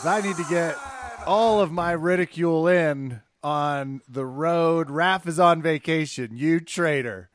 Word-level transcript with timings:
'Cause 0.00 0.06
I 0.06 0.26
need 0.26 0.36
to 0.36 0.44
get 0.48 0.78
all 1.26 1.60
of 1.60 1.70
my 1.70 1.92
ridicule 1.92 2.66
in 2.66 3.20
on 3.42 4.00
the 4.08 4.24
road. 4.24 4.88
Raph 4.88 5.26
is 5.26 5.38
on 5.38 5.60
vacation. 5.60 6.38
You 6.38 6.58
traitor. 6.58 7.28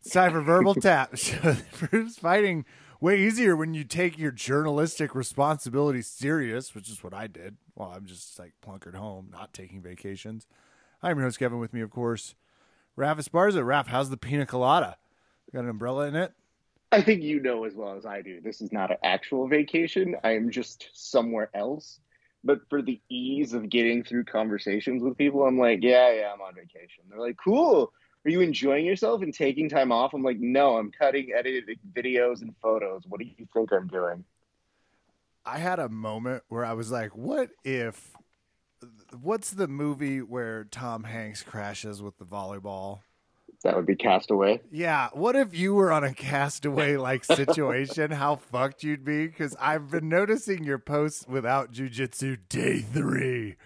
It's 0.00 0.14
time 0.14 0.32
for 0.32 0.40
verbal 0.40 0.74
tap. 0.80 1.10
It's 1.92 2.18
fighting 2.18 2.64
way 2.98 3.20
easier 3.20 3.54
when 3.54 3.74
you 3.74 3.84
take 3.84 4.16
your 4.16 4.30
journalistic 4.30 5.14
responsibility 5.14 6.00
serious, 6.00 6.74
which 6.74 6.88
is 6.88 7.04
what 7.04 7.12
I 7.12 7.26
did. 7.26 7.58
Well, 7.74 7.92
I'm 7.94 8.06
just 8.06 8.38
like 8.38 8.54
plunkered 8.66 8.94
home, 8.94 9.28
not 9.30 9.52
taking 9.52 9.82
vacations. 9.82 10.46
I'm 11.02 11.18
your 11.18 11.26
host, 11.26 11.38
Kevin. 11.38 11.58
With 11.58 11.74
me, 11.74 11.82
of 11.82 11.90
course, 11.90 12.34
Raph 12.96 13.18
Esparza. 13.18 13.62
Raph, 13.62 13.88
how's 13.88 14.08
the 14.08 14.16
pina 14.16 14.46
colada? 14.46 14.96
Got 15.52 15.64
an 15.64 15.68
umbrella 15.68 16.06
in 16.06 16.16
it? 16.16 16.32
I 16.90 17.02
think 17.02 17.22
you 17.22 17.40
know 17.40 17.64
as 17.64 17.74
well 17.74 17.96
as 17.96 18.06
I 18.06 18.22
do. 18.22 18.40
This 18.40 18.60
is 18.60 18.72
not 18.72 18.90
an 18.90 18.96
actual 19.04 19.46
vacation. 19.46 20.16
I 20.24 20.32
am 20.32 20.50
just 20.50 20.88
somewhere 20.94 21.50
else. 21.54 22.00
But 22.44 22.60
for 22.70 22.80
the 22.80 23.00
ease 23.10 23.52
of 23.52 23.68
getting 23.68 24.04
through 24.04 24.24
conversations 24.24 25.02
with 25.02 25.18
people, 25.18 25.44
I'm 25.44 25.58
like, 25.58 25.80
yeah, 25.82 26.12
yeah, 26.12 26.32
I'm 26.32 26.40
on 26.40 26.54
vacation. 26.54 27.04
They're 27.08 27.18
like, 27.18 27.36
cool. 27.36 27.92
Are 28.24 28.30
you 28.30 28.40
enjoying 28.40 28.86
yourself 28.86 29.22
and 29.22 29.34
taking 29.34 29.68
time 29.68 29.92
off? 29.92 30.14
I'm 30.14 30.22
like, 30.22 30.38
no, 30.38 30.76
I'm 30.76 30.90
cutting, 30.90 31.32
editing 31.36 31.76
videos 31.92 32.42
and 32.42 32.54
photos. 32.62 33.02
What 33.06 33.20
do 33.20 33.26
you 33.26 33.46
think 33.52 33.72
I'm 33.72 33.88
doing? 33.88 34.24
I 35.44 35.58
had 35.58 35.78
a 35.78 35.88
moment 35.88 36.44
where 36.48 36.64
I 36.64 36.74
was 36.74 36.90
like, 36.90 37.16
what 37.16 37.50
if 37.64 38.12
what's 39.20 39.50
the 39.50 39.68
movie 39.68 40.20
where 40.20 40.64
Tom 40.64 41.04
Hanks 41.04 41.42
crashes 41.42 42.02
with 42.02 42.18
the 42.18 42.24
volleyball? 42.24 43.00
That 43.64 43.74
would 43.74 43.86
be 43.86 43.96
Castaway. 43.96 44.60
Yeah. 44.70 45.08
What 45.12 45.34
if 45.34 45.56
you 45.56 45.74
were 45.74 45.90
on 45.90 46.04
a 46.04 46.14
castaway 46.14 46.96
like 46.96 47.24
situation? 47.24 48.12
how 48.12 48.36
fucked 48.36 48.84
you'd 48.84 49.04
be? 49.04 49.26
Because 49.26 49.56
I've 49.60 49.90
been 49.90 50.08
noticing 50.08 50.62
your 50.62 50.78
posts 50.78 51.26
without 51.26 51.72
jujitsu 51.72 52.38
day 52.48 52.80
three. 52.80 53.56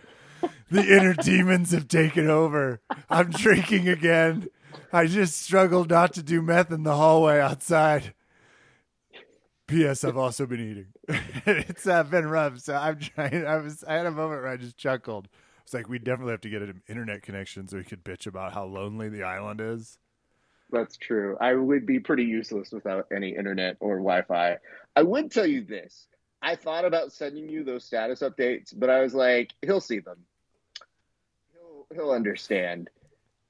The 0.71 0.81
inner 0.81 1.13
demons 1.13 1.73
have 1.73 1.89
taken 1.89 2.31
over. 2.31 2.81
I'm 3.11 3.31
drinking 3.31 3.89
again. 3.89 4.49
I 4.93 5.07
just 5.07 5.41
struggled 5.41 5.91
not 5.91 6.15
to 6.15 6.23
do 6.23 6.41
meth 6.41 6.73
in 6.73 6.83
the 6.83 6.97
hallway 6.97 7.39
outside. 7.41 8.15
P.S. 9.67 10.05
I've 10.05 10.17
also 10.17 10.47
been 10.47 10.61
eating. 10.61 10.87
it's 11.47 11.87
uh, 11.87 12.03
been 12.05 12.27
rough, 12.27 12.61
so 12.61 12.75
I'm 12.75 12.99
trying. 12.99 13.47
I 13.47 13.57
was. 13.59 13.85
I 13.85 13.95
had 13.95 14.07
a 14.07 14.11
moment 14.11 14.43
where 14.43 14.51
I 14.51 14.57
just 14.57 14.77
chuckled. 14.77 15.29
It's 15.73 15.75
like 15.75 15.89
we 15.89 15.99
definitely 15.99 16.33
have 16.33 16.43
to 16.43 16.51
get 16.51 16.61
an 16.61 16.83
internet 16.87 17.23
connection 17.23 17.67
so 17.67 17.79
we 17.79 17.85
could 17.85 18.05
bitch 18.05 18.27
about 18.27 18.53
how 18.53 18.67
lonely 18.67 19.09
the 19.09 19.23
island 19.23 19.59
is. 19.59 19.97
That's 20.71 20.99
true. 20.99 21.39
I 21.41 21.55
would 21.55 21.87
be 21.87 21.99
pretty 21.99 22.25
useless 22.25 22.73
without 22.73 23.07
any 23.11 23.35
internet 23.35 23.79
or 23.81 23.97
Wi-Fi. 23.97 24.59
I 24.95 25.03
would 25.03 25.31
tell 25.31 25.47
you 25.47 25.65
this. 25.65 26.09
I 26.43 26.57
thought 26.57 26.85
about 26.85 27.11
sending 27.15 27.49
you 27.49 27.65
those 27.65 27.87
status 27.87 28.21
updates, 28.21 28.75
but 28.77 28.91
I 28.91 29.01
was 29.01 29.15
like, 29.15 29.55
he'll 29.63 29.81
see 29.81 30.01
them. 30.01 30.19
He'll 31.55 31.87
he'll 31.95 32.11
understand. 32.11 32.91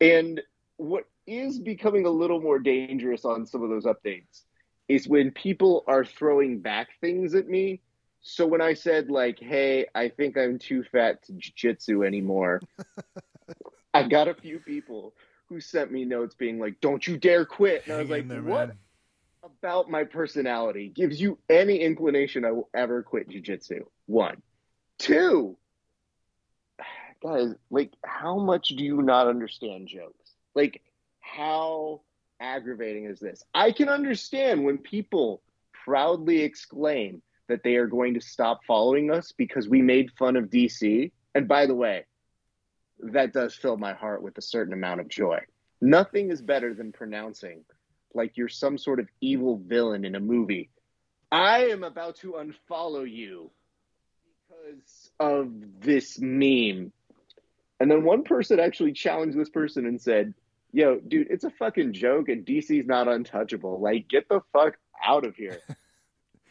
And 0.01 0.41
what 0.77 1.09
is 1.27 1.59
becoming 1.59 2.07
a 2.07 2.11
little 2.11 2.41
more 2.41 2.61
dangerous 2.61 3.25
on 3.25 3.47
some 3.47 3.65
of 3.65 3.71
those 3.71 3.85
updates 3.85 4.43
is 4.87 5.09
when 5.09 5.33
people 5.33 5.83
are 5.89 6.05
throwing 6.05 6.61
back 6.61 6.91
things 7.01 7.35
at 7.35 7.49
me. 7.49 7.81
So 8.23 8.47
when 8.47 8.61
I 8.61 8.75
said 8.75 9.11
like, 9.11 9.39
"Hey, 9.41 9.87
I 9.95 10.09
think 10.09 10.39
I'm 10.39 10.59
too 10.59 10.85
fat 10.85 11.23
to 11.25 11.33
jiu-jitsu 11.33 12.05
anymore," 12.05 12.61
I 13.95 14.09
got 14.09 14.29
a 14.29 14.35
few 14.35 14.61
people 14.61 15.15
who 15.49 15.61
sent 15.61 15.91
me 15.91 16.05
notes 16.05 16.35
being 16.37 16.59
like, 16.59 16.81
"Don't 16.81 17.07
you 17.07 17.17
dare 17.17 17.45
quit!" 17.45 17.83
And 17.85 17.95
I 17.95 17.99
was 17.99 18.11
like, 18.11 18.29
there, 18.29 18.43
"What 18.43 18.69
man. 18.69 18.79
about 19.43 19.91
my 19.91 20.05
personality 20.05 20.89
gives 20.89 21.21
you 21.21 21.39
any 21.51 21.81
inclination 21.81 22.45
I 22.45 22.53
will 22.53 22.71
ever 22.73 23.03
quit 23.03 23.29
jiu-jitsu?" 23.29 23.85
One, 24.07 24.41
two, 24.99 25.59
guys, 27.23 27.55
like, 27.71 27.93
how 28.05 28.39
much 28.39 28.69
do 28.69 28.85
you 28.85 29.03
not 29.03 29.27
understand 29.27 29.89
jokes? 29.89 30.31
Like, 30.55 30.81
how 31.21 32.03
aggravating 32.39 33.07
is 33.07 33.19
this? 33.19 33.43
I 33.53 33.73
can 33.73 33.89
understand 33.89 34.65
when 34.65 34.79
people 34.79 35.43
proudly 35.85 36.43
exclaim 36.43 37.21
that 37.49 37.63
they 37.63 37.77
are 37.77 37.87
going 37.87 38.15
to 38.15 38.21
stop 38.21 38.61
following 38.67 39.11
us 39.11 39.33
because 39.33 39.69
we 39.69 39.83
made 39.83 40.11
fun 40.19 40.37
of 40.37 40.45
DC. 40.45 41.11
And 41.35 41.49
by 41.49 41.67
the 41.67 41.75
way, 41.75 42.05
that 43.01 43.33
does 43.33 43.55
fill 43.55 43.77
my 43.77 43.95
heart 43.95 44.23
with 44.23 44.39
a 44.39 44.43
certain 44.43 44.73
amount 44.73 45.01
of 45.01 45.09
joy. 45.09 45.41
Nothing 45.81 46.31
is 46.31 46.41
better 46.41 46.75
than 46.75 46.93
pronouncing 46.93 47.65
like 48.15 48.37
you're 48.37 48.49
some 48.49 48.79
sort 48.79 49.01
of 49.01 49.09
evil 49.21 49.61
villain 49.65 50.05
in 50.05 50.15
a 50.15 50.21
movie. 50.21 50.71
I 51.31 51.67
am 51.67 51.83
about 51.83 52.17
to 52.17 52.33
unfollow 52.35 53.11
you 53.11 53.51
because 54.49 55.11
of 55.19 55.51
this 55.81 56.19
meme. 56.21 56.93
And 57.81 57.91
then 57.91 58.05
one 58.05 58.23
person 58.23 58.61
actually 58.61 58.93
challenged 58.93 59.39
this 59.39 59.49
person 59.49 59.87
and 59.87 60.01
said, 60.01 60.35
Yo, 60.75 61.01
dude, 61.01 61.29
it's 61.31 61.45
a 61.45 61.51
fucking 61.51 61.93
joke 61.93 62.29
and 62.29 62.47
DC's 62.47 62.87
not 62.87 63.07
untouchable. 63.07 63.81
Like, 63.81 64.09
get 64.09 64.29
the 64.29 64.41
fuck 64.53 64.77
out 65.05 65.27
of 65.27 65.37
here. 65.37 65.59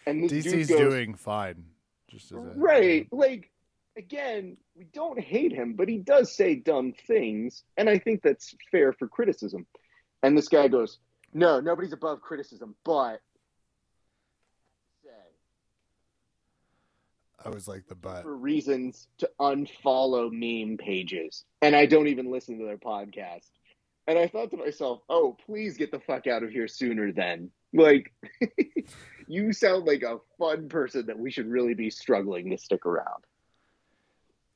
And 0.05 0.23
this 0.23 0.45
DC's 0.45 0.67
goes, 0.67 0.77
doing 0.77 1.15
fine. 1.15 1.65
Just 2.07 2.31
as 2.31 2.37
a, 2.37 2.41
Right. 2.41 3.07
Like, 3.11 3.49
again, 3.97 4.57
we 4.75 4.85
don't 4.85 5.19
hate 5.19 5.51
him, 5.51 5.73
but 5.73 5.89
he 5.89 5.97
does 5.97 6.35
say 6.35 6.55
dumb 6.55 6.93
things. 7.07 7.63
And 7.77 7.89
I 7.89 7.97
think 7.97 8.21
that's 8.21 8.55
fair 8.71 8.93
for 8.93 9.07
criticism. 9.07 9.65
And 10.23 10.37
this 10.37 10.47
guy 10.47 10.67
goes, 10.67 10.99
No, 11.33 11.59
nobody's 11.59 11.93
above 11.93 12.21
criticism, 12.21 12.75
but. 12.83 13.21
I 17.43 17.49
was 17.49 17.67
like 17.67 17.87
the 17.87 17.95
butt. 17.95 18.23
For 18.23 18.35
reasons 18.35 19.07
to 19.17 19.29
unfollow 19.39 20.29
meme 20.31 20.77
pages. 20.77 21.43
And 21.61 21.75
I 21.75 21.87
don't 21.87 22.07
even 22.07 22.29
listen 22.29 22.59
to 22.59 22.65
their 22.65 22.77
podcast. 22.77 23.49
And 24.07 24.17
I 24.17 24.27
thought 24.27 24.51
to 24.51 24.57
myself, 24.57 25.01
oh, 25.09 25.37
please 25.45 25.77
get 25.77 25.91
the 25.91 25.99
fuck 25.99 26.27
out 26.27 26.43
of 26.43 26.49
here 26.49 26.67
sooner 26.67 27.11
then. 27.11 27.51
Like, 27.73 28.11
you 29.31 29.53
sound 29.53 29.85
like 29.85 30.03
a 30.03 30.17
fun 30.37 30.67
person 30.67 31.05
that 31.05 31.17
we 31.17 31.31
should 31.31 31.47
really 31.47 31.73
be 31.73 31.89
struggling 31.89 32.49
to 32.49 32.57
stick 32.57 32.85
around. 32.85 33.23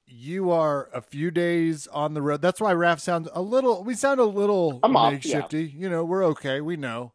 You 0.06 0.52
are 0.52 0.90
a 0.94 1.02
few 1.02 1.31
days 1.31 1.88
on 1.88 2.13
the 2.13 2.22
road. 2.22 2.41
That's 2.41 2.62
why 2.62 2.74
Raph 2.74 3.00
sounds 3.00 3.30
a 3.34 3.41
little. 3.41 3.84
We 3.84 3.96
sound 3.96 4.19
a 4.19 4.25
little 4.25 4.80
I'm 4.84 4.96
off, 4.96 5.14
makeshifty. 5.14 5.74
You 5.74 5.90
know, 5.90 6.03
we're 6.03 6.24
okay. 6.25 6.62
We 6.62 6.78
know, 6.78 7.14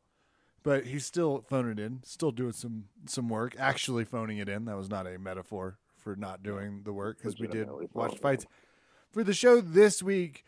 but 0.63 0.87
he's 0.87 1.07
still 1.07 1.45
phoning 1.49 1.73
it 1.73 1.79
in. 1.79 2.01
Still 2.03 2.33
doing 2.33 2.53
some 2.53 2.87
some 3.07 3.29
work. 3.29 3.55
Actually 3.59 4.05
phoning 4.05 4.39
it 4.39 4.49
in. 4.49 4.65
That 4.65 4.77
was 4.77 4.91
not 4.91 5.07
a 5.07 5.19
metaphor 5.19 5.79
for 5.99 6.17
not 6.17 6.43
doing 6.43 6.83
the 6.85 6.93
work 6.93 7.19
because 7.19 7.39
we 7.39 7.47
did 7.47 7.69
watch 7.93 8.19
fights 8.19 8.47
for 9.13 9.23
the 9.23 9.35
show 9.35 9.61
this 9.61 10.03
week. 10.03 10.45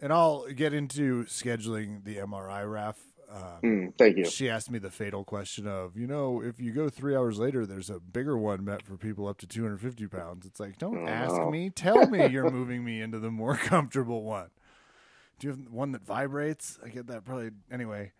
And 0.00 0.12
I'll 0.12 0.46
get 0.48 0.74
into 0.74 1.24
scheduling 1.24 2.04
the 2.04 2.16
MRI, 2.16 2.64
Raph. 2.64 2.96
Um, 3.32 3.60
Mm, 3.62 3.94
thank 3.96 4.16
you. 4.18 4.24
she 4.26 4.50
asked 4.50 4.70
me 4.70 4.78
the 4.78 4.90
fatal 4.90 5.24
question 5.24 5.66
of, 5.66 5.96
you 5.96 6.06
know, 6.06 6.42
if 6.42 6.60
you 6.60 6.72
go 6.72 6.88
three 6.90 7.16
hours 7.16 7.38
later, 7.38 7.64
there's 7.64 7.88
a 7.88 7.98
bigger 7.98 8.36
one 8.36 8.64
meant 8.64 8.82
for 8.82 8.96
people 8.96 9.26
up 9.26 9.38
to 9.38 9.46
250 9.46 10.06
pounds. 10.08 10.44
It's 10.44 10.60
like, 10.60 10.76
don't 10.78 10.98
Oh, 11.04 11.08
ask 11.08 11.34
no. 11.36 11.50
me. 11.50 11.70
Tell 11.70 12.06
me 12.08 12.26
you're 12.30 12.50
moving 12.50 12.84
me 12.84 13.00
into 13.00 13.18
the 13.18 13.30
more 13.30 13.56
comfortable 13.56 14.22
one. 14.22 14.50
Do 15.38 15.46
you 15.46 15.50
have 15.54 15.72
one 15.72 15.92
that 15.92 16.04
vibrates? 16.04 16.78
I 16.84 16.88
get 16.90 17.06
that 17.08 17.24
probably. 17.24 17.50
Anyway, 17.70 18.12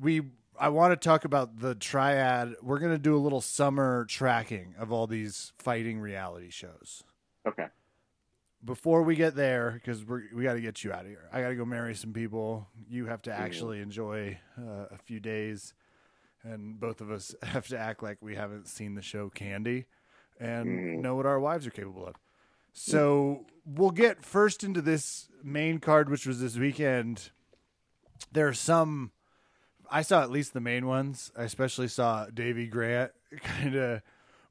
we. 0.00 0.22
I 0.60 0.70
want 0.70 0.90
to 0.92 0.96
talk 0.96 1.24
about 1.24 1.60
the 1.60 1.74
triad. 1.76 2.54
We're 2.62 2.80
going 2.80 2.90
to 2.92 2.98
do 2.98 3.14
a 3.16 3.18
little 3.18 3.40
summer 3.40 4.04
tracking 4.06 4.74
of 4.78 4.90
all 4.90 5.06
these 5.06 5.52
fighting 5.58 6.00
reality 6.00 6.50
shows. 6.50 7.04
Okay. 7.46 7.66
Before 8.64 9.02
we 9.02 9.14
get 9.14 9.36
there, 9.36 9.70
because 9.72 10.04
we 10.04 10.22
we 10.34 10.42
got 10.42 10.54
to 10.54 10.60
get 10.60 10.82
you 10.82 10.92
out 10.92 11.02
of 11.02 11.06
here. 11.06 11.28
I 11.32 11.40
got 11.42 11.50
to 11.50 11.54
go 11.54 11.64
marry 11.64 11.94
some 11.94 12.12
people. 12.12 12.66
You 12.88 13.06
have 13.06 13.22
to 13.22 13.32
actually 13.32 13.80
enjoy 13.80 14.38
uh, 14.58 14.86
a 14.90 14.98
few 14.98 15.20
days, 15.20 15.74
and 16.42 16.78
both 16.80 17.00
of 17.00 17.10
us 17.10 17.34
have 17.42 17.68
to 17.68 17.78
act 17.78 18.02
like 18.02 18.18
we 18.20 18.34
haven't 18.34 18.66
seen 18.66 18.94
the 18.96 19.02
show 19.02 19.28
Candy, 19.30 19.86
and 20.40 20.66
Mm. 20.66 21.02
know 21.02 21.14
what 21.14 21.24
our 21.26 21.38
wives 21.38 21.66
are 21.68 21.70
capable 21.70 22.04
of. 22.06 22.16
So 22.72 23.46
we'll 23.64 23.90
get 23.92 24.24
first 24.24 24.64
into 24.64 24.82
this 24.82 25.28
main 25.42 25.78
card, 25.78 26.08
which 26.10 26.26
was 26.26 26.40
this 26.40 26.56
weekend. 26.56 27.30
There 28.32 28.48
are 28.48 28.54
some. 28.54 29.12
I 29.90 30.02
saw 30.02 30.22
at 30.22 30.30
least 30.30 30.52
the 30.52 30.60
main 30.60 30.86
ones. 30.86 31.30
I 31.36 31.44
especially 31.44 31.88
saw 31.88 32.26
Davy 32.26 32.66
Grant 32.66 33.12
kind 33.42 33.74
of 33.76 34.02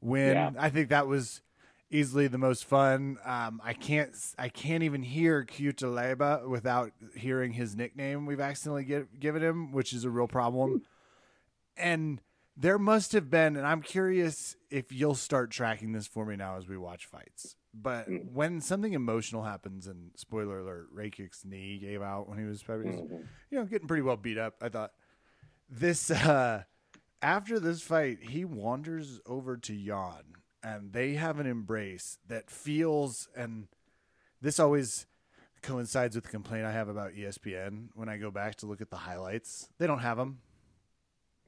win. 0.02 0.34
Yeah. 0.34 0.52
I 0.58 0.70
think 0.70 0.90
that 0.90 1.08
was 1.08 1.42
easily 1.90 2.28
the 2.28 2.38
most 2.38 2.66
fun. 2.66 3.18
Um, 3.26 3.62
I 3.64 3.74
can't. 3.74 4.16
I 4.38 4.50
can't 4.50 4.84
even 4.84 5.04
hear 5.04 5.44
Cutelaba 5.46 6.48
without 6.48 6.92
hearing 7.16 7.54
his 7.54 7.76
nickname 7.76 8.26
we've 8.26 8.40
accidentally 8.40 8.84
get, 8.84 9.20
given 9.20 9.42
him, 9.42 9.72
which 9.72 9.94
is 9.94 10.04
a 10.04 10.10
real 10.10 10.28
problem. 10.28 10.84
And 11.76 12.22
there 12.56 12.80
must 12.80 13.12
have 13.12 13.30
been, 13.30 13.56
and 13.56 13.66
I'm 13.68 13.82
curious 13.82 14.56
if 14.72 14.92
you'll 14.92 15.16
start 15.16 15.52
tracking 15.52 15.92
this 15.92 16.08
for 16.08 16.26
me 16.26 16.36
now 16.36 16.58
as 16.58 16.68
we 16.68 16.78
watch 16.78 17.06
fights. 17.06 17.56
But 17.74 18.08
when 18.34 18.60
something 18.62 18.94
emotional 18.94 19.44
happens, 19.44 19.86
and 19.86 20.10
spoiler 20.16 20.60
alert, 20.60 20.88
Rakic's 20.96 21.46
knee 21.46 21.78
gave 21.78 22.02
out 22.02 22.28
when 22.28 22.40
he 22.40 22.46
was 22.46 22.64
probably, 22.64 22.88
Mhm. 22.94 23.28
you 23.52 23.60
know, 23.60 23.66
getting 23.66 23.88
pretty 23.88 24.02
well 24.02 24.18
beat 24.18 24.40
up. 24.40 24.56
I 24.62 24.70
thought 24.70 24.94
this 25.70 26.10
uh 26.10 26.64
after 27.22 27.60
this 27.60 27.82
fight, 27.84 28.20
he 28.30 28.46
wanders 28.46 29.20
over 29.28 29.58
to 29.58 29.76
Jan 29.76 30.24
and 30.64 30.94
they 30.94 31.14
have 31.14 31.40
an 31.40 31.46
embrace 31.46 32.18
that 32.28 32.50
feels 32.50 33.28
and 33.36 33.68
this 34.42 34.60
always 34.60 35.06
coincides 35.62 36.16
with 36.16 36.26
the 36.26 36.30
complaint 36.30 36.66
I 36.66 36.72
have 36.72 36.90
about 36.90 37.14
ESPN 37.14 37.90
when 37.94 38.10
I 38.10 38.18
go 38.18 38.32
back 38.32 38.56
to 38.56 38.66
look 38.66 38.82
at 38.82 38.90
the 38.90 38.98
highlights. 38.98 39.70
They 39.80 39.88
don't 39.88 40.00
have 40.00 40.18
them. 40.18 40.40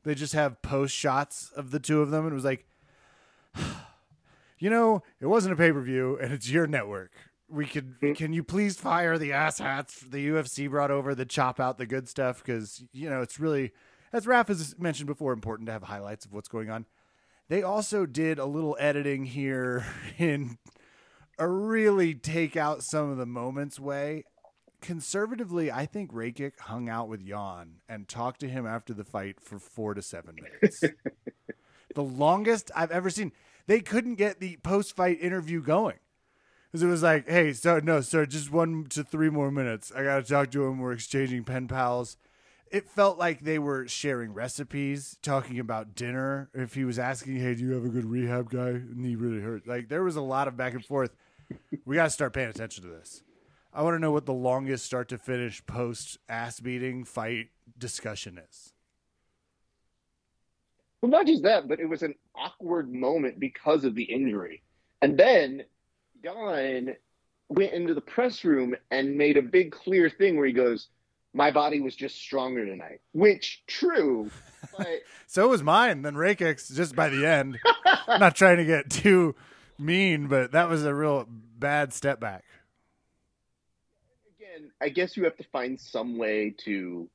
They 0.03 0.15
just 0.15 0.33
have 0.33 0.61
post 0.61 0.95
shots 0.95 1.51
of 1.55 1.71
the 1.71 1.79
two 1.79 2.01
of 2.01 2.11
them 2.11 2.25
and 2.25 2.31
it 2.31 2.35
was 2.35 2.45
like 2.45 2.65
you 4.59 4.69
know, 4.69 5.03
it 5.19 5.27
wasn't 5.27 5.53
a 5.53 5.57
pay-per-view 5.57 6.19
and 6.21 6.33
it's 6.33 6.49
your 6.49 6.67
network. 6.67 7.11
We 7.47 7.65
could 7.65 7.99
mm. 7.99 8.15
can 8.15 8.33
you 8.33 8.43
please 8.43 8.77
fire 8.77 9.17
the 9.17 9.31
asshats 9.31 10.09
the 10.09 10.27
UFC 10.29 10.69
brought 10.69 10.91
over 10.91 11.15
that 11.15 11.29
chop 11.29 11.59
out 11.59 11.77
the 11.77 11.85
good 11.85 12.07
stuff 12.07 12.43
cuz 12.43 12.83
you 12.91 13.09
know, 13.09 13.21
it's 13.21 13.39
really 13.39 13.71
as 14.11 14.25
Raph 14.25 14.47
has 14.47 14.77
mentioned 14.79 15.07
before 15.07 15.33
important 15.33 15.67
to 15.67 15.73
have 15.73 15.83
highlights 15.83 16.25
of 16.25 16.33
what's 16.33 16.49
going 16.49 16.69
on. 16.69 16.85
They 17.49 17.63
also 17.63 18.05
did 18.05 18.37
a 18.37 18.45
little 18.45 18.77
editing 18.79 19.25
here 19.25 19.85
in 20.17 20.57
a 21.37 21.47
really 21.47 22.13
take 22.13 22.55
out 22.55 22.83
some 22.83 23.09
of 23.09 23.17
the 23.17 23.25
moments 23.25 23.79
way. 23.79 24.23
Conservatively, 24.81 25.71
I 25.71 25.85
think 25.85 26.13
Rakic 26.13 26.57
hung 26.59 26.87
out 26.87 27.09
with 27.09 27.27
Jan 27.27 27.81
and 27.89 28.07
talked 28.07 28.39
to 28.41 28.47
him 28.47 28.65
after 28.65 28.93
the 28.93 29.03
fight 29.03 29.41
for 29.41 29.59
four 29.59 29.93
to 29.93 30.01
seven 30.01 30.35
minutes. 30.35 30.81
the 31.95 32.03
longest 32.03 32.71
I've 32.75 32.91
ever 32.91 33.09
seen. 33.09 33.33
They 33.67 33.81
couldn't 33.81 34.15
get 34.15 34.39
the 34.39 34.57
post 34.57 34.95
fight 34.95 35.19
interview 35.21 35.61
going. 35.61 35.97
Because 36.71 36.83
it 36.83 36.87
was 36.87 37.03
like, 37.03 37.27
hey, 37.27 37.51
so 37.53 37.79
no, 37.79 37.99
sir, 37.99 38.27
just 38.27 38.51
one 38.51 38.85
to 38.91 39.03
three 39.03 39.31
more 39.31 39.49
minutes. 39.49 39.91
I 39.93 40.03
got 40.03 40.23
to 40.23 40.31
talk 40.31 40.51
to 40.51 40.65
him. 40.65 40.79
We're 40.79 40.93
exchanging 40.93 41.43
pen 41.43 41.67
pals 41.67 42.15
it 42.71 42.89
felt 42.89 43.17
like 43.17 43.41
they 43.41 43.59
were 43.59 43.87
sharing 43.87 44.33
recipes, 44.33 45.17
talking 45.21 45.59
about 45.59 45.95
dinner. 45.95 46.49
If 46.53 46.75
he 46.75 46.85
was 46.85 46.99
asking, 46.99 47.37
"Hey, 47.37 47.55
do 47.55 47.61
you 47.61 47.73
have 47.73 47.85
a 47.85 47.89
good 47.89 48.05
rehab 48.05 48.49
guy?" 48.49 48.81
Knee 48.93 49.15
really 49.15 49.41
hurt. 49.41 49.67
Like 49.67 49.89
there 49.89 50.03
was 50.03 50.15
a 50.15 50.21
lot 50.21 50.47
of 50.47 50.57
back 50.57 50.73
and 50.73 50.85
forth. 50.85 51.15
we 51.85 51.95
got 51.95 52.05
to 52.05 52.09
start 52.09 52.33
paying 52.33 52.49
attention 52.49 52.83
to 52.83 52.89
this. 52.89 53.23
I 53.73 53.83
want 53.83 53.95
to 53.95 53.99
know 53.99 54.11
what 54.11 54.25
the 54.25 54.33
longest 54.33 54.85
start 54.85 55.09
to 55.09 55.17
finish 55.17 55.65
post 55.65 56.17
ass 56.27 56.59
beating 56.59 57.03
fight 57.03 57.49
discussion 57.77 58.39
is. 58.49 58.73
Well, 61.01 61.11
not 61.11 61.27
just 61.27 61.43
that, 61.43 61.67
but 61.67 61.79
it 61.79 61.85
was 61.85 62.03
an 62.03 62.15
awkward 62.35 62.93
moment 62.93 63.39
because 63.39 63.85
of 63.85 63.95
the 63.95 64.03
injury. 64.03 64.61
And 65.01 65.17
then 65.17 65.63
Jan 66.23 66.95
went 67.47 67.73
into 67.73 67.93
the 67.93 68.01
press 68.01 68.43
room 68.43 68.75
and 68.91 69.17
made 69.17 69.37
a 69.37 69.41
big 69.41 69.71
clear 69.71 70.09
thing 70.09 70.35
where 70.35 70.45
he 70.45 70.53
goes, 70.53 70.89
my 71.33 71.51
body 71.51 71.79
was 71.79 71.95
just 71.95 72.17
stronger 72.17 72.65
tonight, 72.65 73.01
which 73.13 73.63
true. 73.67 74.29
But 74.77 74.87
so 75.25 75.47
was 75.47 75.63
mine. 75.63 76.01
Then 76.01 76.15
Rakic's 76.15 76.67
just 76.69 76.93
by 76.93 77.07
the 77.07 77.25
end. 77.25 77.57
Not 78.07 78.35
trying 78.35 78.57
to 78.57 78.65
get 78.65 78.89
too 78.89 79.35
mean, 79.77 80.27
but 80.27 80.51
that 80.51 80.69
was 80.69 80.83
a 80.83 80.93
real 80.93 81.25
bad 81.29 81.93
step 81.93 82.19
back. 82.19 82.43
Again, 84.37 84.71
I 84.81 84.89
guess 84.89 85.15
you 85.15 85.23
have 85.23 85.37
to 85.37 85.45
find 85.45 85.79
some 85.79 86.17
way 86.17 86.53
to 86.65 87.09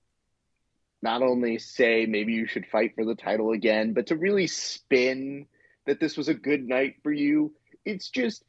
not 1.03 1.23
only 1.23 1.59
say 1.59 2.07
maybe 2.07 2.33
you 2.33 2.47
should 2.47 2.67
fight 2.67 2.95
for 2.95 3.05
the 3.05 3.15
title 3.15 3.53
again, 3.53 3.93
but 3.93 4.07
to 4.07 4.17
really 4.17 4.47
spin 4.47 5.47
that 5.87 6.01
this 6.01 6.17
was 6.17 6.29
a 6.29 6.35
good 6.35 6.67
night 6.67 6.97
for 7.03 7.13
you. 7.13 7.53
It's 7.85 8.09
just 8.09 8.43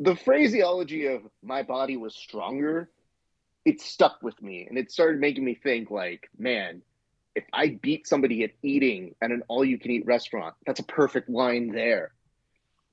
the 0.00 0.16
phraseology 0.16 1.06
of 1.06 1.22
my 1.42 1.62
body 1.62 1.96
was 1.96 2.14
stronger 2.14 2.90
it 3.64 3.80
stuck 3.80 4.22
with 4.22 4.40
me 4.42 4.66
and 4.68 4.78
it 4.78 4.90
started 4.90 5.20
making 5.20 5.44
me 5.44 5.54
think 5.54 5.90
like, 5.90 6.28
man, 6.38 6.82
if 7.34 7.44
I 7.52 7.78
beat 7.82 8.06
somebody 8.06 8.44
at 8.44 8.50
eating 8.62 9.14
at 9.20 9.30
an 9.30 9.42
all 9.48 9.64
you 9.64 9.78
can 9.78 9.90
eat 9.90 10.06
restaurant, 10.06 10.54
that's 10.66 10.80
a 10.80 10.84
perfect 10.84 11.28
line 11.28 11.72
there. 11.72 12.12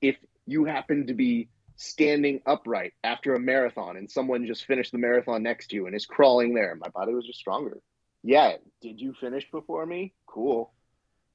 If 0.00 0.16
you 0.46 0.64
happen 0.64 1.06
to 1.06 1.14
be 1.14 1.48
standing 1.76 2.40
upright 2.46 2.92
after 3.04 3.34
a 3.34 3.40
marathon 3.40 3.96
and 3.96 4.10
someone 4.10 4.46
just 4.46 4.64
finished 4.64 4.92
the 4.92 4.98
marathon 4.98 5.42
next 5.42 5.68
to 5.68 5.76
you 5.76 5.86
and 5.86 5.94
is 5.94 6.06
crawling 6.06 6.54
there, 6.54 6.74
my 6.74 6.88
body 6.88 7.14
was 7.14 7.26
just 7.26 7.38
stronger. 7.38 7.78
Yeah, 8.24 8.56
did 8.80 9.00
you 9.00 9.14
finish 9.20 9.48
before 9.50 9.84
me? 9.84 10.12
Cool. 10.26 10.72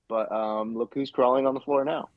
But 0.10 0.32
um, 0.32 0.76
look 0.76 0.94
who's 0.94 1.12
crawling 1.12 1.46
on 1.46 1.54
the 1.54 1.60
floor 1.60 1.84
now. 1.84 2.10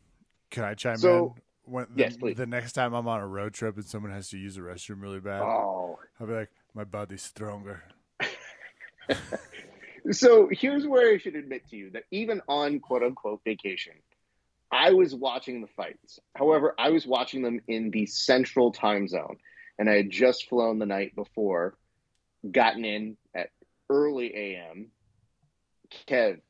Can 0.50 0.64
I 0.64 0.75
chime 0.75 0.96
so, 0.96 1.34
in? 1.37 1.43
When 1.73 1.87
the, 1.94 2.02
yes, 2.02 2.16
please. 2.16 2.37
The 2.37 2.46
next 2.46 2.73
time 2.73 2.94
I'm 2.94 3.06
on 3.06 3.20
a 3.20 3.26
road 3.26 3.52
trip 3.52 3.76
and 3.76 3.84
someone 3.84 4.12
has 4.12 4.28
to 4.31 4.38
use 4.38 4.56
a 4.56 4.61
restroom 4.61 5.02
really 5.02 5.20
bad, 5.20 5.43
oh. 5.43 5.99
I'll 6.19 6.26
be 6.26 6.32
like, 6.32 6.50
my 6.75 6.84
body's 6.84 7.22
stronger. 7.22 7.82
so 10.11 10.49
here's 10.50 10.87
where 10.87 11.12
I 11.12 11.19
should 11.19 11.37
admit 11.37 11.69
to 11.70 11.76
you 11.76 11.90
that 11.90 12.05
even 12.11 12.40
on 12.49 12.81
quote 12.81 13.02
unquote 13.02 13.40
vacation, 13.44 13.94
I 14.70 14.93
was 14.93 15.14
watching 15.14 15.61
the 15.61 15.69
fights. 15.76 16.20
However, 16.37 16.75
I 16.78 16.90
was 16.90 17.06
watching 17.06 17.43
them 17.43 17.61
in 17.67 17.90
the 17.90 18.06
central 18.06 18.72
time 18.72 19.08
zone, 19.08 19.37
and 19.78 19.90
I 19.90 19.94
had 19.94 20.11
just 20.11 20.49
flown 20.49 20.78
the 20.78 20.87
night 20.87 21.14
before, 21.14 21.76
gotten 22.49 22.84
in 22.84 23.16
at 23.34 23.50
early 23.88 24.34
AM. 24.34 24.90
Kev, 26.08 26.40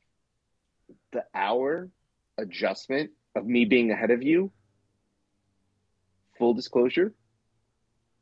the 1.11 1.23
hour 1.33 1.89
adjustment 2.37 3.11
of 3.35 3.45
me 3.45 3.65
being 3.65 3.91
ahead 3.91 4.11
of 4.11 4.21
you, 4.21 4.51
full 6.37 6.53
disclosure, 6.53 7.13